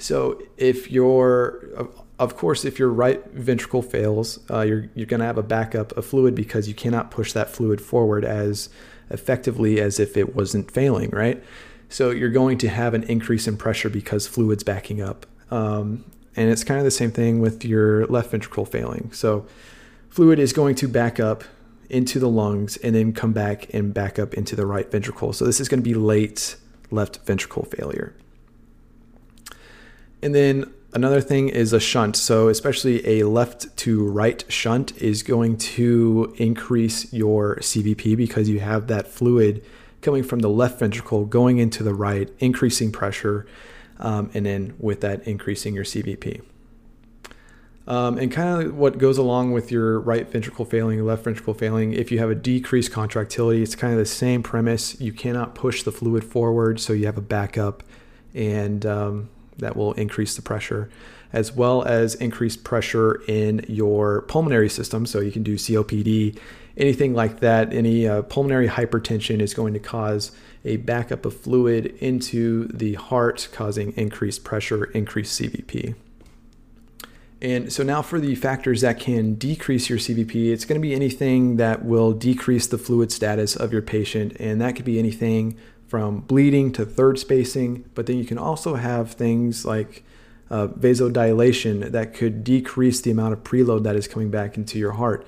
So 0.05 0.43
if 0.59 0.91
your 0.91 1.89
of 2.19 2.37
course, 2.37 2.67
if 2.67 2.79
your 2.79 2.91
right 2.91 3.25
ventricle 3.31 3.81
fails, 3.81 4.39
uh, 4.51 4.61
you're 4.61 4.91
you're 4.95 5.07
going 5.07 5.21
to 5.21 5.27
have 5.27 5.39
a 5.39 5.43
backup 5.43 5.97
of 5.97 6.05
fluid 6.05 6.35
because 6.35 6.69
you 6.69 6.75
cannot 6.75 7.11
push 7.11 7.33
that 7.33 7.49
fluid 7.49 7.81
forward 7.81 8.23
as 8.23 8.69
effectively 9.09 9.81
as 9.81 9.99
if 9.99 10.19
it 10.19 10.37
wasn't 10.37 10.71
failing, 10.71 11.09
right? 11.09 11.43
So 11.89 12.11
you're 12.11 12.29
going 12.29 12.59
to 12.59 12.69
have 12.69 12.93
an 12.93 13.05
increase 13.05 13.49
in 13.49 13.57
pressure 13.57 13.89
because 13.89 14.27
fluid's 14.27 14.63
backing 14.63 15.01
up, 15.01 15.25
um, 15.51 16.05
and 16.37 16.51
it's 16.51 16.65
kind 16.65 16.79
of 16.79 16.85
the 16.85 16.91
same 16.91 17.11
thing 17.11 17.41
with 17.41 17.65
your 17.65 18.07
left 18.09 18.31
ventricle 18.31 18.67
failing. 18.67 19.11
So 19.11 19.47
fluid 20.11 20.39
is 20.39 20.53
going 20.53 20.75
to 20.77 20.89
back 20.89 21.19
up 21.19 21.45
into 21.89 22.19
the 22.19 22.29
lungs 22.29 22.77
and 22.77 22.95
then 22.95 23.15
come 23.15 23.33
back 23.33 23.73
and 23.73 23.95
back 23.95 24.19
up 24.19 24.35
into 24.35 24.55
the 24.55 24.67
right 24.67 24.91
ventricle. 24.91 25.33
So 25.33 25.47
this 25.47 25.61
is 25.61 25.69
going 25.71 25.81
to 25.81 25.89
be 25.89 25.95
late 25.95 26.57
left 26.91 27.25
ventricle 27.25 27.65
failure. 27.65 28.15
And 30.25 30.35
then 30.35 30.73
Another 30.95 31.21
thing 31.21 31.49
is 31.49 31.73
a 31.73 31.81
shunt. 31.81 32.15
So, 32.15 32.49
especially 32.49 33.05
a 33.19 33.27
left 33.27 33.77
to 33.79 34.07
right 34.07 34.45
shunt 34.49 34.97
is 35.03 35.25
going 35.25 35.57
to 35.59 36.33
increase 36.39 37.13
your 37.13 37.57
CVP 37.57 38.17
because 38.17 38.49
you 38.49 38.61
have 38.61 38.87
that 38.87 39.09
fluid 39.09 39.65
coming 40.03 40.23
from 40.23 40.39
the 40.39 40.49
left 40.49 40.79
ventricle 40.79 41.25
going 41.25 41.59
into 41.59 41.83
the 41.83 41.93
right, 41.93 42.31
increasing 42.39 42.93
pressure, 42.93 43.45
um, 43.99 44.31
and 44.35 44.47
then 44.47 44.75
with 44.79 45.01
that, 45.01 45.27
increasing 45.27 45.75
your 45.75 45.83
CVP. 45.83 46.43
Um, 47.89 48.17
and 48.17 48.31
kind 48.31 48.63
of 48.63 48.77
what 48.77 48.97
goes 48.97 49.19
along 49.19 49.51
with 49.51 49.73
your 49.73 49.99
right 49.99 50.31
ventricle 50.31 50.65
failing, 50.65 51.05
left 51.05 51.25
ventricle 51.25 51.55
failing, 51.55 51.93
if 51.93 52.13
you 52.13 52.21
have 52.21 52.31
a 52.31 52.37
decreased 52.37 52.93
contractility, 52.93 53.65
it's 53.65 53.75
kind 53.75 53.93
of 53.93 53.99
the 53.99 54.07
same 54.07 54.45
premise. 54.45 55.01
You 55.01 55.13
cannot 55.13 55.57
push 55.57 55.83
the 55.83 55.91
fluid 55.91 56.23
forward, 56.23 56.79
so 56.79 56.93
you 56.93 57.07
have 57.07 57.19
a 57.19 57.23
backup. 57.23 57.83
And 58.33 58.87
um, 58.87 59.29
that 59.59 59.77
will 59.77 59.93
increase 59.95 60.37
the 60.37 60.43
pressure, 60.43 60.89
as 61.33 61.53
well 61.53 61.83
as 61.83 62.15
increase 62.17 62.57
pressure 62.57 63.23
in 63.29 63.65
your 63.69 64.23
pulmonary 64.23 64.69
system. 64.69 65.07
So 65.07 65.21
you 65.21 65.33
can 65.33 65.43
do 65.43 65.57
COPD, 65.57 66.39
anything 66.77 67.15
like 67.15 67.41
that. 67.41 67.73
Any 67.73 68.07
uh, 68.07 68.23
pulmonary 68.23 68.69
hypertension 68.69 69.41
is 69.41 69.55
going 69.55 69.75
to 69.75 69.81
cause 69.81 70.33
a 70.65 70.77
backup 70.79 71.25
of 71.27 71.37
fluid 71.37 71.87
into 72.01 72.69
the 72.69 72.95
heart, 72.95 73.49
causing 73.53 73.93
increased 73.93 74.45
pressure, 74.45 74.85
increased 74.87 75.41
CVP. 75.41 75.95
And 77.43 77.71
so 77.71 77.83
now 77.83 78.01
for 78.01 78.19
the 78.19 78.35
factors 78.37 78.81
that 78.81 78.99
can 78.99 79.35
decrease 79.35 79.91
your 79.91 79.99
CVP, 79.99 80.51
it's 80.51 80.65
going 80.65 80.81
to 80.81 80.83
be 80.83 80.95
anything 80.95 81.57
that 81.57 81.85
will 81.85 82.13
decrease 82.13 82.67
the 82.67 82.79
fluid 82.79 83.13
status 83.13 83.55
of 83.55 83.71
your 83.71 83.83
patient. 83.83 84.35
And 84.41 84.63
that 84.63 84.77
could 84.77 84.87
be 84.87 84.99
anything 84.99 85.59
from 85.87 86.21
bleeding 86.21 86.73
to 86.73 86.85
third 86.85 87.19
spacing, 87.19 87.89
but 87.95 88.07
then 88.07 88.19
you 88.19 88.25
can 88.25 88.39
also 88.39 88.75
have 88.75 89.13
things 89.13 89.65
like 89.65 90.05
uh, 90.51 90.69
vasodilation 90.69 91.91
that 91.91 92.15
could 92.15 92.45
decrease 92.45 93.01
the 93.01 93.11
amount 93.11 93.33
of 93.33 93.43
preload 93.45 93.83
that 93.85 93.97
is 93.97 94.09
coming 94.09 94.31
back 94.31 94.57
into 94.57 94.79
your 94.79 94.93
heart. 94.93 95.27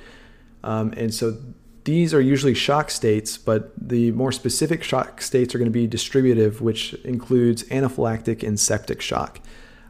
Um, 0.65 0.93
and 0.97 1.15
so 1.15 1.37
these 1.85 2.13
are 2.13 2.21
usually 2.21 2.55
shock 2.55 2.91
states, 2.91 3.39
but 3.39 3.73
the 3.77 4.11
more 4.13 4.33
specific 4.33 4.83
shock 4.83 5.23
states 5.23 5.55
are 5.55 5.59
going 5.59 5.71
to 5.71 5.79
be 5.79 5.87
distributive, 5.87 6.61
which 6.61 6.95
includes 7.05 7.63
anaphylactic 7.65 8.43
and 8.43 8.59
septic 8.59 9.01
shock. 9.01 9.41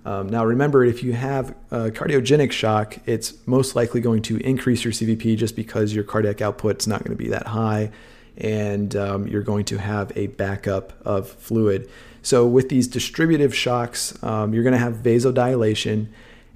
Um, 0.05 0.29
now, 0.29 0.45
remember, 0.45 0.85
if 0.85 1.03
you 1.03 1.15
have 1.15 1.55
cardiogenic 1.71 2.53
shock, 2.53 2.99
it's 3.07 3.35
most 3.47 3.75
likely 3.75 4.01
going 4.01 4.23
to 4.23 4.37
increase 4.39 4.85
your 4.85 4.93
CVP 4.93 5.37
just 5.37 5.57
because 5.57 5.95
your 5.95 6.05
cardiac 6.05 6.41
output 6.41 6.79
is 6.81 6.87
not 6.87 7.03
going 7.03 7.17
to 7.17 7.23
be 7.23 7.31
that 7.31 7.49
high 7.49 7.91
and 8.37 8.95
um, 8.95 9.27
you're 9.27 9.43
going 9.43 9.65
to 9.67 9.79
have 9.79 10.13
a 10.17 10.27
backup 10.29 10.93
of 11.07 11.29
fluid. 11.29 11.89
So, 12.23 12.47
with 12.47 12.69
these 12.69 12.89
distributive 12.89 13.55
shocks, 13.55 14.21
um, 14.23 14.53
you're 14.53 14.65
going 14.65 14.73
to 14.73 14.79
have 14.79 14.95
vasodilation, 14.95 16.09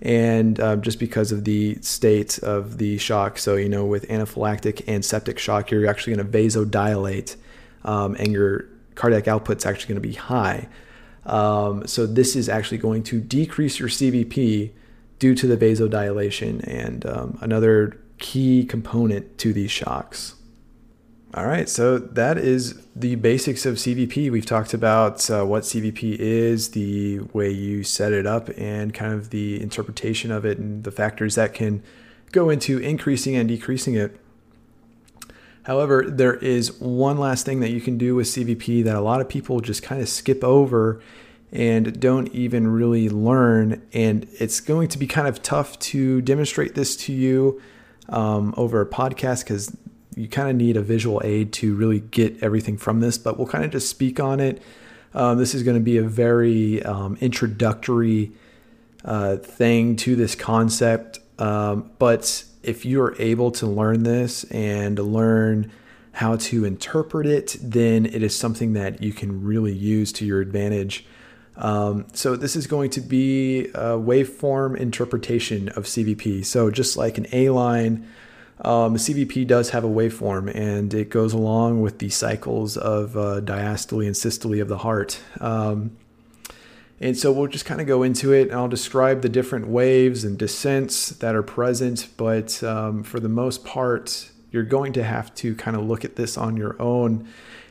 and 0.02 0.58
uh, 0.58 0.76
just 0.76 0.98
because 0.98 1.30
of 1.30 1.44
the 1.44 1.76
state 1.80 2.38
of 2.40 2.78
the 2.78 2.98
shock. 2.98 3.38
So, 3.38 3.56
you 3.56 3.68
know, 3.68 3.86
with 3.86 4.08
anaphylactic 4.08 4.82
and 4.88 5.04
septic 5.04 5.38
shock, 5.38 5.70
you're 5.70 5.86
actually 5.86 6.16
going 6.16 6.26
to 6.26 6.38
vasodilate, 6.38 7.36
um, 7.84 8.16
and 8.18 8.32
your 8.32 8.66
cardiac 8.94 9.24
output's 9.24 9.64
actually 9.64 9.94
going 9.94 10.02
to 10.02 10.08
be 10.08 10.14
high. 10.14 10.68
Um, 11.24 11.86
so, 11.86 12.04
this 12.04 12.34
is 12.34 12.48
actually 12.48 12.78
going 12.78 13.04
to 13.04 13.20
decrease 13.20 13.78
your 13.78 13.88
CVP 13.88 14.72
due 15.20 15.34
to 15.36 15.46
the 15.46 15.56
vasodilation, 15.56 16.66
and 16.66 17.06
um, 17.06 17.38
another 17.40 17.96
key 18.18 18.64
component 18.64 19.38
to 19.38 19.52
these 19.52 19.70
shocks. 19.70 20.34
All 21.32 21.46
right, 21.46 21.68
so 21.68 21.96
that 21.96 22.38
is 22.38 22.82
the 22.96 23.14
basics 23.14 23.64
of 23.64 23.76
CVP. 23.76 24.32
We've 24.32 24.44
talked 24.44 24.74
about 24.74 25.30
uh, 25.30 25.44
what 25.44 25.62
CVP 25.62 26.16
is, 26.16 26.70
the 26.70 27.20
way 27.32 27.48
you 27.52 27.84
set 27.84 28.12
it 28.12 28.26
up, 28.26 28.50
and 28.58 28.92
kind 28.92 29.12
of 29.12 29.30
the 29.30 29.62
interpretation 29.62 30.32
of 30.32 30.44
it, 30.44 30.58
and 30.58 30.82
the 30.82 30.90
factors 30.90 31.36
that 31.36 31.54
can 31.54 31.84
go 32.32 32.50
into 32.50 32.78
increasing 32.78 33.36
and 33.36 33.48
decreasing 33.48 33.94
it. 33.94 34.18
However, 35.62 36.04
there 36.04 36.34
is 36.34 36.80
one 36.80 37.16
last 37.16 37.46
thing 37.46 37.60
that 37.60 37.70
you 37.70 37.80
can 37.80 37.96
do 37.96 38.16
with 38.16 38.26
CVP 38.26 38.82
that 38.82 38.96
a 38.96 39.00
lot 39.00 39.20
of 39.20 39.28
people 39.28 39.60
just 39.60 39.84
kind 39.84 40.02
of 40.02 40.08
skip 40.08 40.42
over 40.42 41.00
and 41.52 42.00
don't 42.00 42.26
even 42.34 42.66
really 42.66 43.08
learn. 43.08 43.86
And 43.92 44.26
it's 44.40 44.58
going 44.58 44.88
to 44.88 44.98
be 44.98 45.06
kind 45.06 45.28
of 45.28 45.42
tough 45.42 45.78
to 45.78 46.22
demonstrate 46.22 46.74
this 46.74 46.96
to 46.96 47.12
you 47.12 47.62
um, 48.08 48.52
over 48.56 48.80
a 48.80 48.86
podcast 48.86 49.44
because 49.44 49.76
you 50.20 50.28
kind 50.28 50.50
of 50.50 50.56
need 50.56 50.76
a 50.76 50.82
visual 50.82 51.20
aid 51.24 51.52
to 51.54 51.74
really 51.74 52.00
get 52.00 52.42
everything 52.42 52.76
from 52.76 53.00
this, 53.00 53.16
but 53.18 53.38
we'll 53.38 53.48
kind 53.48 53.64
of 53.64 53.70
just 53.70 53.88
speak 53.88 54.20
on 54.20 54.38
it. 54.38 54.62
Um, 55.14 55.38
this 55.38 55.54
is 55.54 55.62
going 55.62 55.76
to 55.76 55.82
be 55.82 55.96
a 55.96 56.02
very 56.02 56.82
um, 56.82 57.16
introductory 57.20 58.32
uh, 59.04 59.36
thing 59.36 59.96
to 59.96 60.14
this 60.14 60.34
concept. 60.34 61.18
Um, 61.38 61.90
but 61.98 62.44
if 62.62 62.84
you're 62.84 63.16
able 63.18 63.50
to 63.52 63.66
learn 63.66 64.02
this 64.02 64.44
and 64.44 64.98
learn 64.98 65.72
how 66.12 66.36
to 66.36 66.64
interpret 66.64 67.26
it, 67.26 67.56
then 67.62 68.04
it 68.04 68.22
is 68.22 68.36
something 68.36 68.74
that 68.74 69.02
you 69.02 69.12
can 69.12 69.42
really 69.42 69.72
use 69.72 70.12
to 70.12 70.26
your 70.26 70.40
advantage. 70.40 71.06
Um, 71.56 72.06
so 72.12 72.36
this 72.36 72.56
is 72.56 72.66
going 72.66 72.90
to 72.90 73.00
be 73.00 73.66
a 73.68 73.96
waveform 73.96 74.76
interpretation 74.76 75.68
of 75.70 75.84
CVP. 75.84 76.44
So 76.44 76.70
just 76.70 76.96
like 76.96 77.18
an 77.18 77.26
A 77.32 77.50
line 77.50 78.06
um, 78.62 78.96
CVP 78.96 79.46
does 79.46 79.70
have 79.70 79.84
a 79.84 79.88
waveform 79.88 80.54
and 80.54 80.92
it 80.92 81.08
goes 81.08 81.32
along 81.32 81.80
with 81.80 81.98
the 81.98 82.10
cycles 82.10 82.76
of 82.76 83.16
uh, 83.16 83.40
diastole 83.40 84.06
and 84.06 84.16
systole 84.16 84.60
of 84.60 84.68
the 84.68 84.78
heart. 84.78 85.20
Um, 85.40 85.96
and 87.00 87.16
so 87.16 87.32
we'll 87.32 87.46
just 87.46 87.64
kind 87.64 87.80
of 87.80 87.86
go 87.86 88.02
into 88.02 88.32
it 88.32 88.48
and 88.48 88.52
I'll 88.52 88.68
describe 88.68 89.22
the 89.22 89.30
different 89.30 89.68
waves 89.68 90.24
and 90.24 90.38
descents 90.38 91.08
that 91.08 91.34
are 91.34 91.42
present. 91.42 92.08
But 92.18 92.62
um, 92.62 93.02
for 93.02 93.18
the 93.20 93.30
most 93.30 93.64
part, 93.64 94.30
you're 94.50 94.64
going 94.64 94.92
to 94.94 95.04
have 95.04 95.34
to 95.36 95.54
kind 95.54 95.76
of 95.76 95.84
look 95.84 96.04
at 96.04 96.16
this 96.16 96.36
on 96.36 96.56
your 96.56 96.80
own 96.80 97.26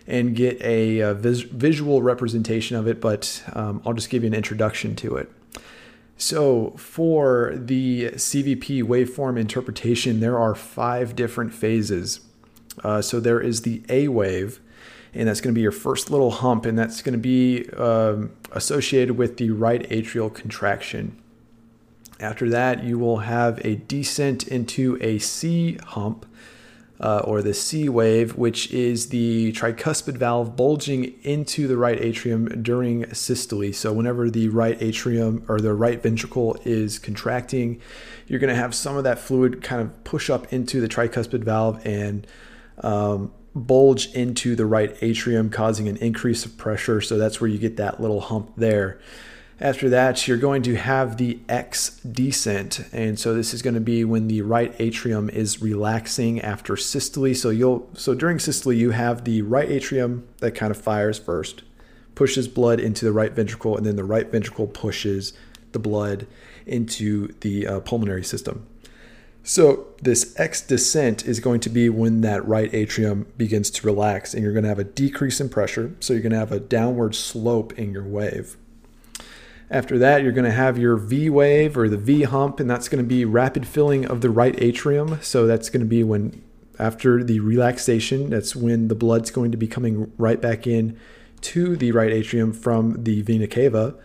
and 0.07 0.35
get 0.35 0.59
a, 0.61 1.01
a 1.01 1.13
vis- 1.13 1.41
visual 1.41 2.01
representation 2.01 2.75
of 2.75 2.87
it, 2.87 2.99
but 2.99 3.43
um, 3.53 3.81
I'll 3.85 3.93
just 3.93 4.09
give 4.09 4.23
you 4.23 4.27
an 4.27 4.33
introduction 4.33 4.95
to 4.97 5.17
it. 5.17 5.31
So, 6.21 6.71
for 6.71 7.53
the 7.55 8.09
CVP 8.11 8.83
waveform 8.83 9.39
interpretation, 9.39 10.19
there 10.19 10.37
are 10.37 10.53
five 10.53 11.15
different 11.15 11.53
phases. 11.53 12.19
Uh, 12.83 13.01
so, 13.01 13.21
there 13.21 13.39
is 13.39 13.61
the 13.61 13.83
A 13.87 14.09
wave, 14.09 14.59
and 15.13 15.29
that's 15.29 15.39
going 15.39 15.53
to 15.53 15.57
be 15.57 15.61
your 15.61 15.71
first 15.71 16.11
little 16.11 16.31
hump, 16.31 16.65
and 16.65 16.77
that's 16.77 17.01
going 17.01 17.13
to 17.13 17.17
be 17.17 17.69
um, 17.69 18.31
associated 18.51 19.17
with 19.17 19.37
the 19.37 19.51
right 19.51 19.89
atrial 19.89 20.31
contraction. 20.31 21.17
After 22.19 22.49
that, 22.49 22.83
you 22.83 22.99
will 22.99 23.19
have 23.19 23.65
a 23.65 23.75
descent 23.75 24.45
into 24.45 24.97
a 24.99 25.19
C 25.19 25.75
hump, 25.75 26.25
uh, 26.99 27.19
or 27.19 27.41
the 27.41 27.53
C 27.53 27.87
wave, 27.87 28.35
which 28.35 28.71
is 28.71 29.09
the 29.09 29.53
tricuspid 29.53 30.17
valve 30.17 30.55
bulging 30.55 31.15
into 31.23 31.67
the 31.67 31.77
right 31.77 31.99
atrium 31.99 32.61
during 32.61 33.13
systole. 33.13 33.71
So, 33.71 33.93
whenever 33.93 34.29
the 34.29 34.49
right 34.49 34.77
atrium 34.81 35.45
or 35.47 35.61
the 35.61 35.73
right 35.73 36.01
ventricle 36.01 36.59
is 36.65 36.99
contracting, 36.99 37.81
you're 38.27 38.39
going 38.39 38.53
to 38.53 38.59
have 38.59 38.75
some 38.75 38.97
of 38.97 39.05
that 39.05 39.19
fluid 39.19 39.63
kind 39.63 39.81
of 39.81 40.03
push 40.03 40.29
up 40.29 40.51
into 40.51 40.81
the 40.81 40.89
tricuspid 40.89 41.43
valve 41.43 41.85
and 41.85 42.27
um, 42.79 43.31
bulge 43.55 44.07
into 44.13 44.55
the 44.55 44.65
right 44.65 44.95
atrium, 45.01 45.49
causing 45.49 45.87
an 45.87 45.95
increase 45.97 46.45
of 46.45 46.57
pressure. 46.57 46.99
So, 46.99 47.17
that's 47.17 47.39
where 47.39 47.49
you 47.49 47.59
get 47.59 47.77
that 47.77 48.01
little 48.01 48.19
hump 48.19 48.51
there. 48.57 48.99
After 49.61 49.89
that, 49.89 50.25
you're 50.25 50.37
going 50.37 50.61
to 50.63 50.75
have 50.75 51.17
the 51.17 51.39
X 51.49 51.99
descent. 51.99 52.87
And 52.93 53.19
so 53.19 53.33
this 53.33 53.53
is 53.53 53.61
going 53.61 53.73
to 53.73 53.81
be 53.81 54.05
when 54.05 54.29
the 54.29 54.41
right 54.41 54.73
atrium 54.79 55.29
is 55.29 55.61
relaxing 55.61 56.39
after 56.39 56.77
systole. 56.77 57.33
So 57.35 57.49
you'll 57.49 57.89
so 57.93 58.15
during 58.15 58.39
systole 58.39 58.71
you 58.71 58.91
have 58.91 59.25
the 59.25 59.41
right 59.41 59.69
atrium 59.69 60.27
that 60.37 60.51
kind 60.51 60.71
of 60.71 60.81
fires 60.81 61.19
first, 61.19 61.63
pushes 62.15 62.47
blood 62.47 62.79
into 62.79 63.03
the 63.03 63.11
right 63.11 63.33
ventricle 63.33 63.75
and 63.75 63.85
then 63.85 63.97
the 63.97 64.05
right 64.05 64.31
ventricle 64.31 64.67
pushes 64.67 65.33
the 65.73 65.79
blood 65.79 66.25
into 66.65 67.33
the 67.41 67.67
uh, 67.67 67.79
pulmonary 67.81 68.23
system. 68.23 68.65
So 69.43 69.87
this 70.01 70.39
X 70.39 70.61
descent 70.61 71.25
is 71.25 71.41
going 71.41 71.59
to 71.61 71.69
be 71.69 71.89
when 71.89 72.21
that 72.21 72.47
right 72.47 72.73
atrium 72.73 73.27
begins 73.35 73.69
to 73.71 73.85
relax 73.85 74.33
and 74.33 74.41
you're 74.41 74.53
going 74.53 74.63
to 74.63 74.69
have 74.69 74.79
a 74.79 74.85
decrease 74.85 75.41
in 75.41 75.49
pressure. 75.49 75.95
So 75.99 76.13
you're 76.13 76.21
going 76.21 76.31
to 76.31 76.39
have 76.39 76.53
a 76.53 76.61
downward 76.61 77.13
slope 77.13 77.77
in 77.77 77.91
your 77.91 78.03
wave. 78.03 78.55
After 79.71 79.99
that, 79.99 80.23
you're 80.23 80.31
going 80.31 80.45
to 80.45 80.51
have 80.51 80.79
your 80.79 80.97
V 80.97 81.29
wave 81.29 81.77
or 81.77 81.87
the 81.87 81.97
V 81.97 82.23
hump, 82.23 82.59
and 82.59 82.67
that's 82.67 82.89
going 82.89 83.03
to 83.03 83.07
be 83.07 83.23
rapid 83.23 83.67
filling 83.67 84.05
of 84.05 84.21
the 84.21 84.29
right 84.31 84.55
atrium. 84.59 85.19
So 85.21 85.45
that's 85.45 85.69
going 85.69 85.81
to 85.81 85.85
be 85.85 86.03
when, 86.03 86.41
after 86.79 87.23
the 87.23 87.39
relaxation, 87.39 88.31
that's 88.31 88.55
when 88.55 88.87
the 88.87 88.95
blood's 88.95 89.29
going 89.29 89.51
to 89.51 89.57
be 89.57 89.67
coming 89.67 90.11
right 90.17 90.41
back 90.41 90.65
in 90.65 90.97
to 91.41 91.75
the 91.75 91.91
right 91.91 92.11
atrium 92.11 92.51
from 92.51 93.03
the 93.03 93.21
vena 93.21 93.47
cava. 93.47 93.95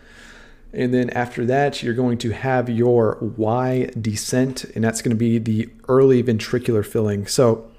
And 0.71 0.93
then 0.93 1.09
after 1.11 1.45
that, 1.45 1.81
you're 1.81 1.95
going 1.95 2.19
to 2.19 2.31
have 2.31 2.69
your 2.69 3.17
Y 3.37 3.89
descent, 3.99 4.65
and 4.75 4.83
that's 4.83 5.01
going 5.01 5.15
to 5.15 5.19
be 5.19 5.39
the 5.39 5.69
early 5.87 6.21
ventricular 6.21 6.85
filling. 6.85 7.25
So 7.25 7.71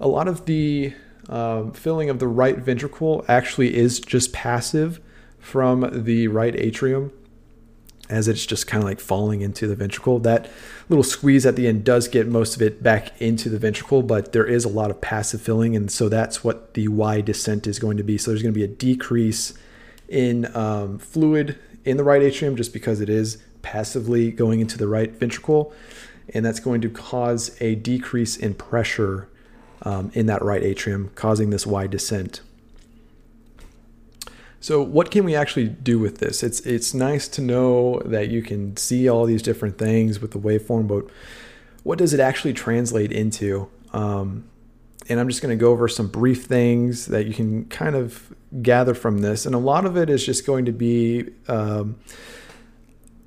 a 0.00 0.08
lot 0.08 0.26
of 0.26 0.46
the 0.46 0.94
um, 1.28 1.72
filling 1.72 2.08
of 2.08 2.18
the 2.18 2.28
right 2.28 2.56
ventricle 2.56 3.26
actually 3.28 3.74
is 3.74 4.00
just 4.00 4.32
passive 4.32 5.00
from 5.38 5.90
the 6.04 6.28
right 6.28 6.54
atrium 6.56 7.12
as 8.08 8.28
it's 8.28 8.46
just 8.46 8.66
kind 8.66 8.82
of 8.82 8.88
like 8.88 9.00
falling 9.00 9.40
into 9.40 9.66
the 9.66 9.74
ventricle. 9.74 10.18
That 10.20 10.48
little 10.88 11.02
squeeze 11.02 11.44
at 11.44 11.56
the 11.56 11.66
end 11.66 11.84
does 11.84 12.08
get 12.08 12.26
most 12.26 12.56
of 12.56 12.62
it 12.62 12.82
back 12.82 13.20
into 13.20 13.48
the 13.48 13.58
ventricle, 13.58 14.02
but 14.02 14.32
there 14.32 14.46
is 14.46 14.64
a 14.64 14.68
lot 14.68 14.90
of 14.90 15.00
passive 15.00 15.40
filling. 15.40 15.74
And 15.74 15.90
so 15.90 16.08
that's 16.08 16.44
what 16.44 16.74
the 16.74 16.88
Y 16.88 17.20
descent 17.20 17.66
is 17.66 17.78
going 17.78 17.96
to 17.96 18.04
be. 18.04 18.18
So 18.18 18.30
there's 18.30 18.42
going 18.42 18.54
to 18.54 18.58
be 18.58 18.64
a 18.64 18.68
decrease 18.68 19.54
in 20.08 20.54
um, 20.56 20.98
fluid 20.98 21.58
in 21.84 21.96
the 21.96 22.04
right 22.04 22.22
atrium 22.22 22.56
just 22.56 22.72
because 22.72 23.00
it 23.00 23.08
is 23.08 23.38
passively 23.62 24.30
going 24.30 24.60
into 24.60 24.78
the 24.78 24.88
right 24.88 25.10
ventricle. 25.12 25.72
And 26.32 26.44
that's 26.44 26.60
going 26.60 26.80
to 26.80 26.90
cause 26.90 27.56
a 27.60 27.74
decrease 27.76 28.36
in 28.36 28.54
pressure 28.54 29.28
um, 29.82 30.10
in 30.14 30.26
that 30.26 30.42
right 30.42 30.62
atrium, 30.62 31.10
causing 31.14 31.50
this 31.50 31.66
Y 31.66 31.86
descent. 31.86 32.40
So 34.60 34.82
what 34.82 35.10
can 35.10 35.24
we 35.24 35.34
actually 35.34 35.68
do 35.68 35.98
with 35.98 36.18
this? 36.18 36.42
It's 36.42 36.60
it's 36.60 36.94
nice 36.94 37.28
to 37.28 37.40
know 37.40 38.00
that 38.04 38.28
you 38.28 38.42
can 38.42 38.76
see 38.76 39.08
all 39.08 39.26
these 39.26 39.42
different 39.42 39.78
things 39.78 40.20
with 40.20 40.32
the 40.32 40.38
waveform, 40.38 40.88
but 40.88 41.06
what 41.82 41.98
does 41.98 42.12
it 42.12 42.20
actually 42.20 42.52
translate 42.52 43.12
into? 43.12 43.68
Um, 43.92 44.48
and 45.08 45.20
I'm 45.20 45.28
just 45.28 45.40
going 45.40 45.56
to 45.56 45.60
go 45.60 45.70
over 45.70 45.88
some 45.88 46.08
brief 46.08 46.46
things 46.46 47.06
that 47.06 47.26
you 47.26 47.34
can 47.34 47.66
kind 47.66 47.94
of 47.94 48.34
gather 48.62 48.94
from 48.94 49.18
this. 49.18 49.46
And 49.46 49.54
a 49.54 49.58
lot 49.58 49.84
of 49.84 49.96
it 49.96 50.10
is 50.10 50.24
just 50.24 50.46
going 50.46 50.64
to 50.64 50.72
be 50.72 51.30
um, 51.48 51.96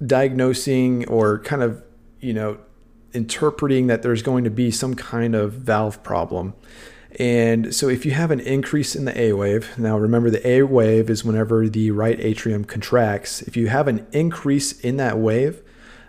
diagnosing 0.06 1.08
or 1.08 1.40
kind 1.40 1.64
of, 1.64 1.82
you 2.20 2.34
know, 2.34 2.58
interpreting 3.14 3.88
that 3.88 4.02
there's 4.02 4.22
going 4.22 4.44
to 4.44 4.50
be 4.50 4.72
some 4.72 4.94
kind 4.94 5.36
of 5.36 5.54
valve 5.54 6.04
problem. 6.04 6.54
And 7.18 7.74
so 7.74 7.90
if 7.90 8.06
you 8.06 8.12
have 8.12 8.30
an 8.30 8.40
increase 8.40 8.96
in 8.96 9.06
the 9.06 9.20
A 9.20 9.34
wave, 9.34 9.78
now 9.78 9.98
remember 9.98 10.30
the 10.30 10.48
A 10.48 10.64
wave 10.64 11.10
is 11.10 11.26
whenever 11.26 11.68
the 11.68 11.92
right 11.92 12.20
atrium 12.20 12.64
contracts. 12.64 13.42
If 13.42 13.58
you 13.58 13.68
have 13.68 13.88
an 13.88 14.06
increase 14.12 14.80
in 14.80 14.98
that 14.98 15.18
wave, 15.18 15.62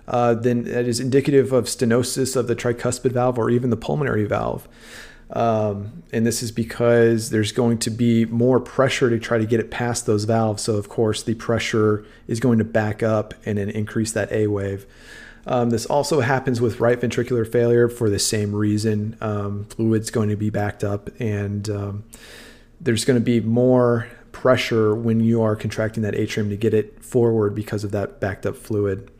uh, 0.06 0.34
then 0.34 0.64
that 0.64 0.86
is 0.86 1.00
indicative 1.00 1.52
of 1.52 1.64
stenosis 1.64 2.36
of 2.36 2.48
the 2.48 2.56
tricuspid 2.56 3.12
valve 3.12 3.38
or 3.38 3.48
even 3.48 3.70
the 3.70 3.76
pulmonary 3.76 4.24
valve. 4.24 4.68
Um, 5.32 6.02
and 6.12 6.26
this 6.26 6.42
is 6.42 6.50
because 6.50 7.30
there's 7.30 7.52
going 7.52 7.78
to 7.78 7.90
be 7.90 8.24
more 8.24 8.58
pressure 8.58 9.08
to 9.08 9.18
try 9.18 9.38
to 9.38 9.46
get 9.46 9.60
it 9.60 9.70
past 9.70 10.04
those 10.04 10.24
valves. 10.24 10.64
So, 10.64 10.74
of 10.74 10.88
course, 10.88 11.22
the 11.22 11.34
pressure 11.34 12.04
is 12.26 12.40
going 12.40 12.58
to 12.58 12.64
back 12.64 13.02
up 13.02 13.34
and 13.46 13.56
then 13.56 13.70
increase 13.70 14.12
that 14.12 14.30
A 14.32 14.48
wave. 14.48 14.86
Um, 15.46 15.70
this 15.70 15.87
also 15.87 16.20
happens 16.20 16.61
with 16.61 16.81
right 16.81 17.00
ventricular 17.00 17.50
failure 17.50 17.88
for 17.88 18.11
the 18.11 18.18
same 18.18 18.55
reason. 18.55 19.16
Um, 19.20 19.64
fluid's 19.64 20.11
going 20.11 20.29
to 20.29 20.37
be 20.37 20.50
backed 20.50 20.85
up, 20.85 21.11
and 21.18 21.68
um, 21.70 22.05
there's 22.81 23.05
going 23.05 23.18
to 23.18 23.24
be 23.24 23.40
more 23.40 24.09
pressure 24.33 24.94
when 24.94 25.20
you 25.20 25.42
are 25.42 25.57
contracting 25.57 26.03
that 26.03 26.14
atrium 26.14 26.50
to 26.50 26.57
get 26.57 26.74
it 26.74 27.03
forward 27.05 27.55
because 27.55 27.85
of 27.85 27.90
that 27.90 28.20
backed 28.20 28.46
up 28.46 28.57
fluid. 28.57 29.11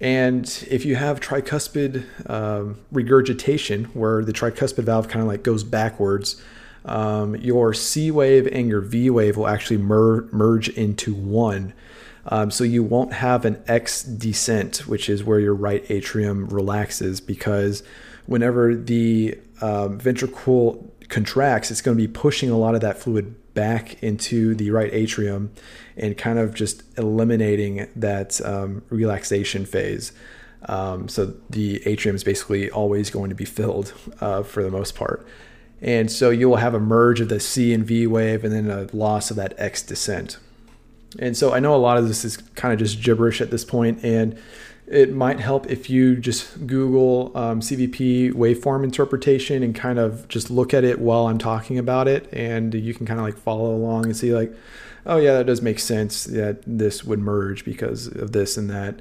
And 0.00 0.44
if 0.68 0.84
you 0.84 0.96
have 0.96 1.20
tricuspid 1.20 2.04
um, 2.28 2.80
regurgitation, 2.90 3.84
where 3.94 4.24
the 4.24 4.32
tricuspid 4.32 4.82
valve 4.82 5.06
kind 5.06 5.22
of 5.22 5.28
like 5.28 5.44
goes 5.44 5.62
backwards, 5.62 6.42
um, 6.84 7.36
your 7.36 7.72
C 7.72 8.10
wave 8.10 8.48
and 8.50 8.68
your 8.68 8.80
V 8.80 9.10
wave 9.10 9.36
will 9.36 9.46
actually 9.46 9.76
mer- 9.76 10.22
merge 10.32 10.68
into 10.70 11.14
one. 11.14 11.72
Um, 12.26 12.50
so 12.50 12.64
you 12.64 12.82
won't 12.82 13.12
have 13.12 13.44
an 13.44 13.62
X 13.66 14.02
descent, 14.02 14.86
which 14.86 15.08
is 15.08 15.24
where 15.24 15.40
your 15.40 15.54
right 15.54 15.84
atrium 15.88 16.46
relaxes, 16.48 17.20
because 17.20 17.82
whenever 18.26 18.74
the 18.74 19.38
um, 19.60 19.98
ventricle 19.98 20.92
contracts, 21.08 21.70
it's 21.70 21.80
going 21.80 21.96
to 21.96 22.02
be 22.02 22.12
pushing 22.12 22.48
a 22.50 22.56
lot 22.56 22.74
of 22.74 22.80
that 22.80 22.98
fluid 22.98 23.34
back 23.54 24.02
into 24.02 24.54
the 24.54 24.70
right 24.70 24.92
atrium 24.94 25.52
and 25.96 26.16
kind 26.16 26.38
of 26.38 26.54
just 26.54 26.82
eliminating 26.96 27.88
that 27.96 28.40
um, 28.46 28.82
relaxation 28.88 29.66
phase. 29.66 30.12
Um, 30.66 31.08
so 31.08 31.34
the 31.50 31.86
atrium 31.86 32.14
is 32.14 32.24
basically 32.24 32.70
always 32.70 33.10
going 33.10 33.30
to 33.30 33.34
be 33.34 33.44
filled 33.44 33.92
uh, 34.20 34.42
for 34.42 34.62
the 34.62 34.70
most 34.70 34.94
part. 34.94 35.26
And 35.80 36.10
so 36.10 36.30
you 36.30 36.48
will 36.48 36.56
have 36.56 36.74
a 36.74 36.80
merge 36.80 37.20
of 37.20 37.28
the 37.28 37.40
C 37.40 37.74
and 37.74 37.84
V 37.84 38.06
wave 38.06 38.44
and 38.44 38.54
then 38.54 38.70
a 38.70 38.88
loss 38.96 39.30
of 39.30 39.36
that 39.36 39.54
X 39.58 39.82
descent. 39.82 40.38
And 41.18 41.36
so 41.36 41.52
I 41.52 41.60
know 41.60 41.74
a 41.74 41.76
lot 41.76 41.98
of 41.98 42.08
this 42.08 42.24
is 42.24 42.36
kind 42.36 42.72
of 42.72 42.78
just 42.78 43.02
gibberish 43.02 43.40
at 43.40 43.50
this 43.50 43.64
point, 43.64 44.04
and 44.04 44.38
it 44.86 45.12
might 45.12 45.40
help 45.40 45.70
if 45.70 45.88
you 45.88 46.16
just 46.16 46.66
Google 46.66 47.32
um, 47.34 47.60
CVP 47.60 48.32
waveform 48.32 48.84
interpretation 48.84 49.62
and 49.62 49.74
kind 49.74 49.98
of 49.98 50.28
just 50.28 50.50
look 50.50 50.74
at 50.74 50.84
it 50.84 50.98
while 50.98 51.28
I'm 51.28 51.38
talking 51.38 51.78
about 51.78 52.08
it, 52.08 52.28
and 52.32 52.74
you 52.74 52.94
can 52.94 53.06
kind 53.06 53.18
of 53.18 53.24
like 53.24 53.36
follow 53.36 53.74
along 53.74 54.06
and 54.06 54.16
see 54.16 54.34
like, 54.34 54.52
oh 55.06 55.16
yeah, 55.16 55.34
that 55.34 55.46
does 55.46 55.62
make 55.62 55.78
sense 55.78 56.24
that 56.24 56.62
this 56.66 57.04
would 57.04 57.20
merge 57.20 57.64
because 57.64 58.06
of 58.08 58.32
this 58.32 58.56
and 58.56 58.70
that. 58.70 59.00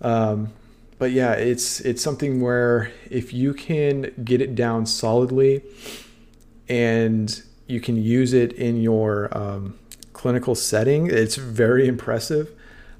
Um, 0.00 0.52
but 0.98 1.12
yeah, 1.12 1.32
it's 1.32 1.80
it's 1.80 2.02
something 2.02 2.40
where 2.40 2.90
if 3.10 3.32
you 3.32 3.54
can 3.54 4.12
get 4.24 4.40
it 4.40 4.54
down 4.54 4.86
solidly, 4.86 5.62
and 6.68 7.42
you 7.66 7.80
can 7.80 7.96
use 7.96 8.32
it 8.32 8.52
in 8.54 8.80
your 8.80 9.36
um, 9.36 9.78
clinical 10.18 10.56
setting. 10.56 11.06
It's 11.06 11.36
very 11.36 11.86
impressive. 11.86 12.50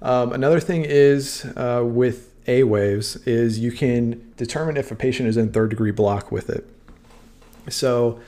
Um, 0.01 0.33
another 0.33 0.61
thing 0.61 0.85
is 0.85 1.45
uh, 1.57 1.83
with 1.85 2.33
A 2.47 2.63
waves 2.63 3.17
is 3.27 3.59
you 3.59 3.73
can 3.73 4.33
determine 4.37 4.77
if 4.77 4.93
a 4.93 4.95
patient 4.95 5.29
is 5.29 5.37
in 5.37 5.53
third 5.53 5.71
degree 5.71 5.91
block 5.91 6.31
with 6.31 6.49
it. 6.49 6.65
So 7.69 8.21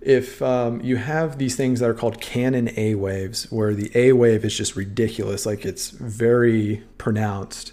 if 0.00 0.40
um, 0.40 0.80
you 0.82 0.96
have 0.96 1.38
these 1.38 1.56
things 1.56 1.80
that 1.80 1.90
are 1.90 1.94
called 1.94 2.20
cannon 2.20 2.70
A 2.76 2.94
waves, 2.94 3.50
where 3.50 3.74
the 3.74 3.90
A 3.96 4.12
wave 4.12 4.44
is 4.44 4.56
just 4.56 4.76
ridiculous, 4.76 5.44
like 5.44 5.64
it's 5.64 5.90
very 5.90 6.84
pronounced, 6.96 7.72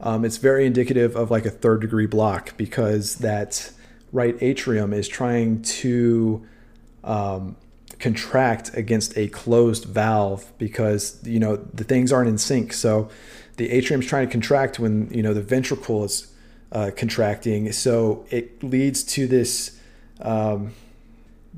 um, 0.00 0.24
it's 0.24 0.38
very 0.38 0.64
indicative 0.64 1.14
of 1.14 1.30
like 1.30 1.44
a 1.44 1.50
third 1.50 1.82
degree 1.82 2.06
block 2.06 2.56
because 2.56 3.16
that 3.16 3.70
right 4.12 4.36
atrium 4.40 4.94
is 4.94 5.08
trying 5.08 5.60
to 5.60 6.46
um, 7.04 7.56
contract 7.98 8.70
against 8.74 9.16
a 9.16 9.28
closed 9.28 9.84
valve 9.84 10.52
because 10.58 11.18
you 11.24 11.38
know 11.38 11.56
the 11.56 11.84
things 11.84 12.12
aren't 12.12 12.28
in 12.28 12.38
sync. 12.38 12.72
So 12.72 13.08
the 13.56 13.70
atrium 13.70 14.00
is 14.00 14.06
trying 14.06 14.26
to 14.26 14.32
contract 14.32 14.78
when 14.78 15.10
you 15.12 15.22
know 15.22 15.34
the 15.34 15.42
ventricle 15.42 16.04
is 16.04 16.32
uh, 16.72 16.90
contracting. 16.96 17.72
So 17.72 18.26
it 18.30 18.62
leads 18.62 19.02
to 19.04 19.26
this 19.26 19.80
um, 20.20 20.72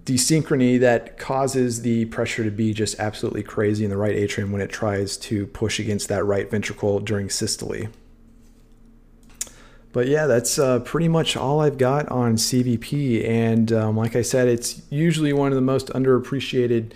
desynchrony 0.04 0.80
that 0.80 1.18
causes 1.18 1.82
the 1.82 2.06
pressure 2.06 2.44
to 2.44 2.50
be 2.50 2.72
just 2.72 2.98
absolutely 2.98 3.42
crazy 3.42 3.84
in 3.84 3.90
the 3.90 3.96
right 3.96 4.14
atrium 4.14 4.52
when 4.52 4.60
it 4.60 4.70
tries 4.70 5.16
to 5.16 5.46
push 5.48 5.78
against 5.78 6.08
that 6.08 6.24
right 6.24 6.50
ventricle 6.50 7.00
during 7.00 7.28
systole. 7.28 7.88
But 9.98 10.06
yeah, 10.06 10.28
that's 10.28 10.60
uh, 10.60 10.78
pretty 10.78 11.08
much 11.08 11.36
all 11.36 11.58
I've 11.58 11.76
got 11.76 12.08
on 12.08 12.36
CVP. 12.36 13.28
And 13.28 13.72
um, 13.72 13.96
like 13.96 14.14
I 14.14 14.22
said, 14.22 14.46
it's 14.46 14.80
usually 14.90 15.32
one 15.32 15.50
of 15.50 15.56
the 15.56 15.60
most 15.60 15.88
underappreciated 15.88 16.92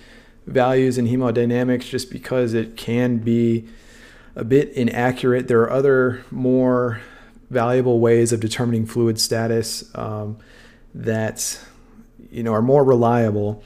values 0.47 0.99
in 0.99 1.09
hemodynamics 1.09 1.83
just 1.83 2.13
because 2.13 2.55
it 2.55 2.77
can 2.77 3.17
be 3.17 3.67
a 4.37 4.45
bit 4.45 4.69
inaccurate. 4.75 5.49
There 5.49 5.63
are 5.63 5.73
other 5.73 6.25
more 6.31 7.01
valuable 7.51 7.99
ways 7.99 8.33
of 8.33 8.39
determining 8.39 8.87
fluid 8.87 9.19
status 9.19 9.93
um, 9.97 10.39
that 10.95 11.59
you 12.31 12.45
know 12.45 12.55
are 12.55 12.63
more 12.63 12.85
reliable. 12.85 13.65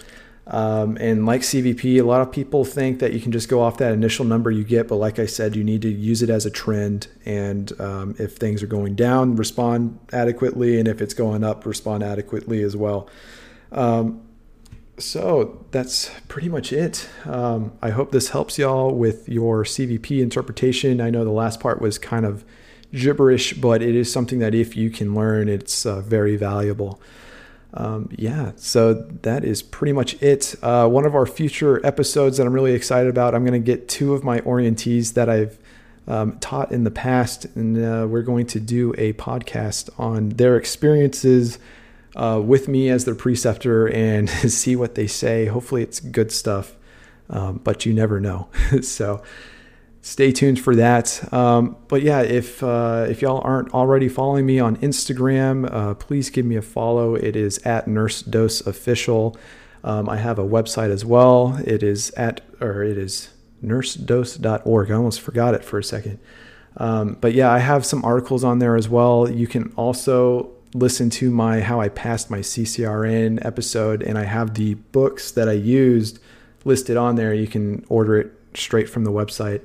Um, 0.49 0.97
and 1.01 1.27
like 1.27 1.41
CVP, 1.41 2.01
a 2.01 2.03
lot 2.03 2.21
of 2.21 2.31
people 2.31 2.65
think 2.65 3.01
that 3.01 3.13
you 3.13 3.21
can 3.21 3.33
just 3.33 3.49
go 3.49 3.61
off 3.61 3.79
that 3.79 3.93
initial 3.93 4.25
number 4.25 4.51
you 4.51 4.63
get, 4.63 4.87
but 4.87 4.97
like 4.97 5.19
I 5.19 5.27
said, 5.27 5.57
you 5.57 5.65
need 5.65 5.83
to 5.83 5.89
use 5.89 6.23
it 6.23 6.31
as 6.31 6.47
a 6.47 6.51
trend. 6.51 7.09
And 7.25 7.79
um, 7.81 8.15
if 8.19 8.37
things 8.37 8.63
are 8.63 8.69
going 8.69 8.95
down, 8.95 9.35
respond 9.35 9.99
adequately, 10.13 10.79
and 10.79 10.87
if 10.87 11.01
it's 11.01 11.15
going 11.15 11.43
up, 11.43 11.67
respond 11.67 12.05
adequately 12.05 12.63
as 12.63 12.77
well. 12.77 13.09
Um, 13.73 14.23
so 14.99 15.67
that's 15.73 16.11
pretty 16.29 16.49
much 16.49 16.73
it. 16.73 17.09
Um, 17.25 17.73
I 17.83 17.91
hope 17.91 18.13
this 18.13 18.31
helps 18.31 18.57
y'all 18.57 18.95
with 18.95 19.29
your 19.29 19.65
CVP 19.65 20.23
interpretation. 20.23 21.01
I 21.01 21.11
know 21.11 21.25
the 21.25 21.31
last 21.31 21.59
part 21.59 21.83
was 21.83 21.99
kind 21.99 22.25
of 22.25 22.45
gibberish, 22.93 23.55
but 23.55 23.83
it 23.83 23.95
is 23.95 24.11
something 24.13 24.39
that 24.39 24.55
if 24.55 24.77
you 24.77 24.91
can 24.91 25.15
learn, 25.15 25.49
it's 25.49 25.85
uh, 25.85 26.01
very 26.01 26.37
valuable. 26.37 27.01
Um, 27.77 28.09
yeah, 28.17 28.53
so 28.57 28.95
that 28.95 29.45
is 29.45 29.63
pretty 29.63 29.93
much 29.93 30.21
it. 30.23 30.55
Uh, 30.63 30.89
one 30.89 31.05
of 31.05 31.15
our 31.15 31.27
future 31.27 31.85
episodes 31.85 32.39
that 32.39 32.47
I'm 32.47 32.53
really 32.55 32.73
excited 32.73 33.11
about, 33.11 33.35
I'm 33.35 33.45
going 33.45 33.61
to 33.61 33.65
get 33.65 33.87
two 33.87 34.15
of 34.15 34.25
my 34.25 34.41
orientees 34.41 35.13
that 35.13 35.29
I've 35.29 35.59
um, 36.09 36.39
taught 36.39 36.73
in 36.73 36.85
the 36.85 36.91
past, 36.91 37.45
and 37.55 37.77
uh, 37.77 38.07
we're 38.09 38.23
going 38.23 38.47
to 38.47 38.61
do 38.61 38.95
a 38.97 39.13
podcast 39.15 39.91
on 39.99 40.31
their 40.31 40.57
experiences 40.57 41.59
uh, 42.15 42.41
with 42.43 42.67
me 42.67 42.89
as 42.89 43.05
their 43.05 43.15
preceptor 43.15 43.87
and 43.89 44.31
see 44.51 44.75
what 44.75 44.95
they 44.95 45.07
say. 45.07 45.45
Hopefully, 45.47 45.83
it's 45.83 46.01
good 46.01 46.33
stuff, 46.33 46.75
um, 47.29 47.61
but 47.63 47.85
you 47.85 47.93
never 47.93 48.21
know. 48.21 48.49
so, 48.81 49.23
stay 50.07 50.31
tuned 50.31 50.61
for 50.61 50.77
that. 50.77 51.33
Um, 51.35 51.77
but 51.89 52.01
yeah, 52.01 52.21
if 52.21 52.63
uh, 52.63 53.07
if 53.09 53.23
y'all 53.23 53.41
aren't 53.43 53.75
already 53.75 54.09
following 54.09 54.47
me 54.47 54.61
on 54.61 54.77
Instagram, 54.77 55.69
uh, 55.71 55.95
please 55.95 56.31
give 56.31 56.47
me 56.47 56.55
a 56.55 56.63
follow. 56.63 57.17
It 57.17 57.35
is 57.35 57.59
at 57.67 57.89
Nurse 57.89 58.23
Dose 58.23 58.61
Official. 58.65 59.37
Um, 59.83 60.09
I 60.09 60.19
have 60.19 60.39
a 60.39 60.45
website 60.45 60.91
as 60.91 61.05
well. 61.05 61.61
It 61.65 61.83
is 61.83 62.11
at 62.13 62.41
or 62.61 62.85
it 62.85 62.97
is 62.97 63.31
nursedose.org. 63.65 64.91
I 64.91 64.95
almost 64.95 65.21
forgot 65.21 65.55
it 65.55 65.65
for 65.65 65.79
a 65.79 65.85
second. 65.85 66.21
Um, 66.77 67.17
but 67.21 67.33
yeah, 67.33 67.51
I 67.51 67.59
have 67.59 67.85
some 67.85 68.05
articles 68.05 68.45
on 68.45 68.61
there 68.61 68.77
as 68.77 68.89
well. 68.89 69.29
You 69.29 69.49
can 69.49 69.73
also 69.77 70.53
listen 70.73 71.11
to 71.11 71.33
my 71.33 71.61
how 71.61 71.81
I 71.81 71.89
passed 71.89 72.31
my 72.31 72.41
CCRN 72.41 73.45
episode, 73.45 74.03
and 74.05 74.17
I 74.17 74.25
have 74.25 74.55
the 74.55 74.75
books 74.75 75.33
that 75.33 75.49
I 75.49 75.53
used 75.53 76.21
listed 76.65 76.97
on 76.97 77.17
there. 77.17 77.35
You 77.35 77.49
can 77.49 77.85
order 77.89 78.19
it 78.19 78.31
straight 78.55 78.89
from 78.89 79.03
the 79.03 79.11
website. 79.11 79.63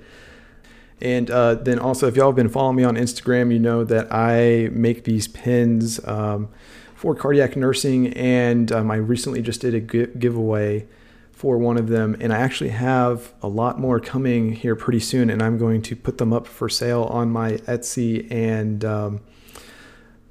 And 1.02 1.32
uh, 1.32 1.56
then 1.56 1.80
also, 1.80 2.08
if 2.08 2.16
y'all 2.16 2.28
have 2.28 2.36
been 2.36 2.50
following 2.50 2.76
me 2.76 2.84
on 2.84 2.96
Instagram, 2.96 3.52
you 3.52 3.60
know 3.60 3.84
that 3.84 4.08
I 4.12 4.70
make 4.72 5.04
these 5.04 5.28
pins 5.28 6.00
um, 6.08 6.50
for 6.96 7.16
cardiac 7.16 7.56
nursing, 7.56 8.14
and 8.14 8.72
um, 8.72 8.92
I 8.92 8.98
recently 8.98 9.42
just 9.42 9.62
did 9.62 9.74
a 9.74 9.80
giveaway 9.80 10.88
for 11.32 11.58
one 11.58 11.78
of 11.78 11.88
them, 11.88 12.16
and 12.20 12.32
I 12.32 12.38
actually 12.38 12.70
have 12.70 13.34
a 13.42 13.48
lot 13.48 13.80
more 13.80 14.00
coming 14.00 14.54
here 14.54 14.76
pretty 14.76 15.00
soon, 15.00 15.32
and 15.32 15.42
I'm 15.42 15.58
going 15.58 15.82
to 15.82 15.96
put 15.96 16.20
them 16.20 16.32
up 16.32 16.46
for 16.46 16.70
sale 16.70 17.06
on 17.06 17.32
my 17.32 17.54
Etsy 17.54 18.32
and 18.32 18.86
um, 18.86 19.22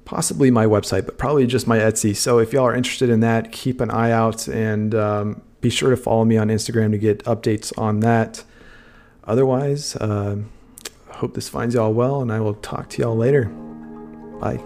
possibly 0.05 0.51
my 0.51 0.65
website, 0.65 1.05
but 1.05 1.17
probably 1.17 1.45
just 1.45 1.67
my 1.67 1.79
Etsy. 1.79 2.15
So 2.15 2.39
if 2.39 2.53
y'all 2.53 2.63
are 2.63 2.73
interested 2.73 3.09
in 3.09 3.19
that, 3.19 3.51
keep 3.51 3.81
an 3.81 3.91
eye 3.91 4.11
out 4.11 4.47
and 4.47 4.95
um, 4.95 5.41
be 5.59 5.69
sure 5.69 5.89
to 5.89 5.97
follow 5.97 6.23
me 6.23 6.37
on 6.37 6.47
Instagram 6.47 6.91
to 6.91 6.97
get 6.97 7.21
updates 7.25 7.77
on 7.77 7.99
that. 7.99 8.45
Otherwise, 9.25 9.97
uh, 9.97 10.37
hope 11.21 11.35
this 11.35 11.47
finds 11.47 11.75
y'all 11.75 11.93
well, 11.93 12.21
and 12.21 12.31
I 12.31 12.39
will 12.39 12.55
talk 12.55 12.89
to 12.89 13.01
y'all 13.03 13.15
later. 13.15 13.45
Bye. 14.39 14.59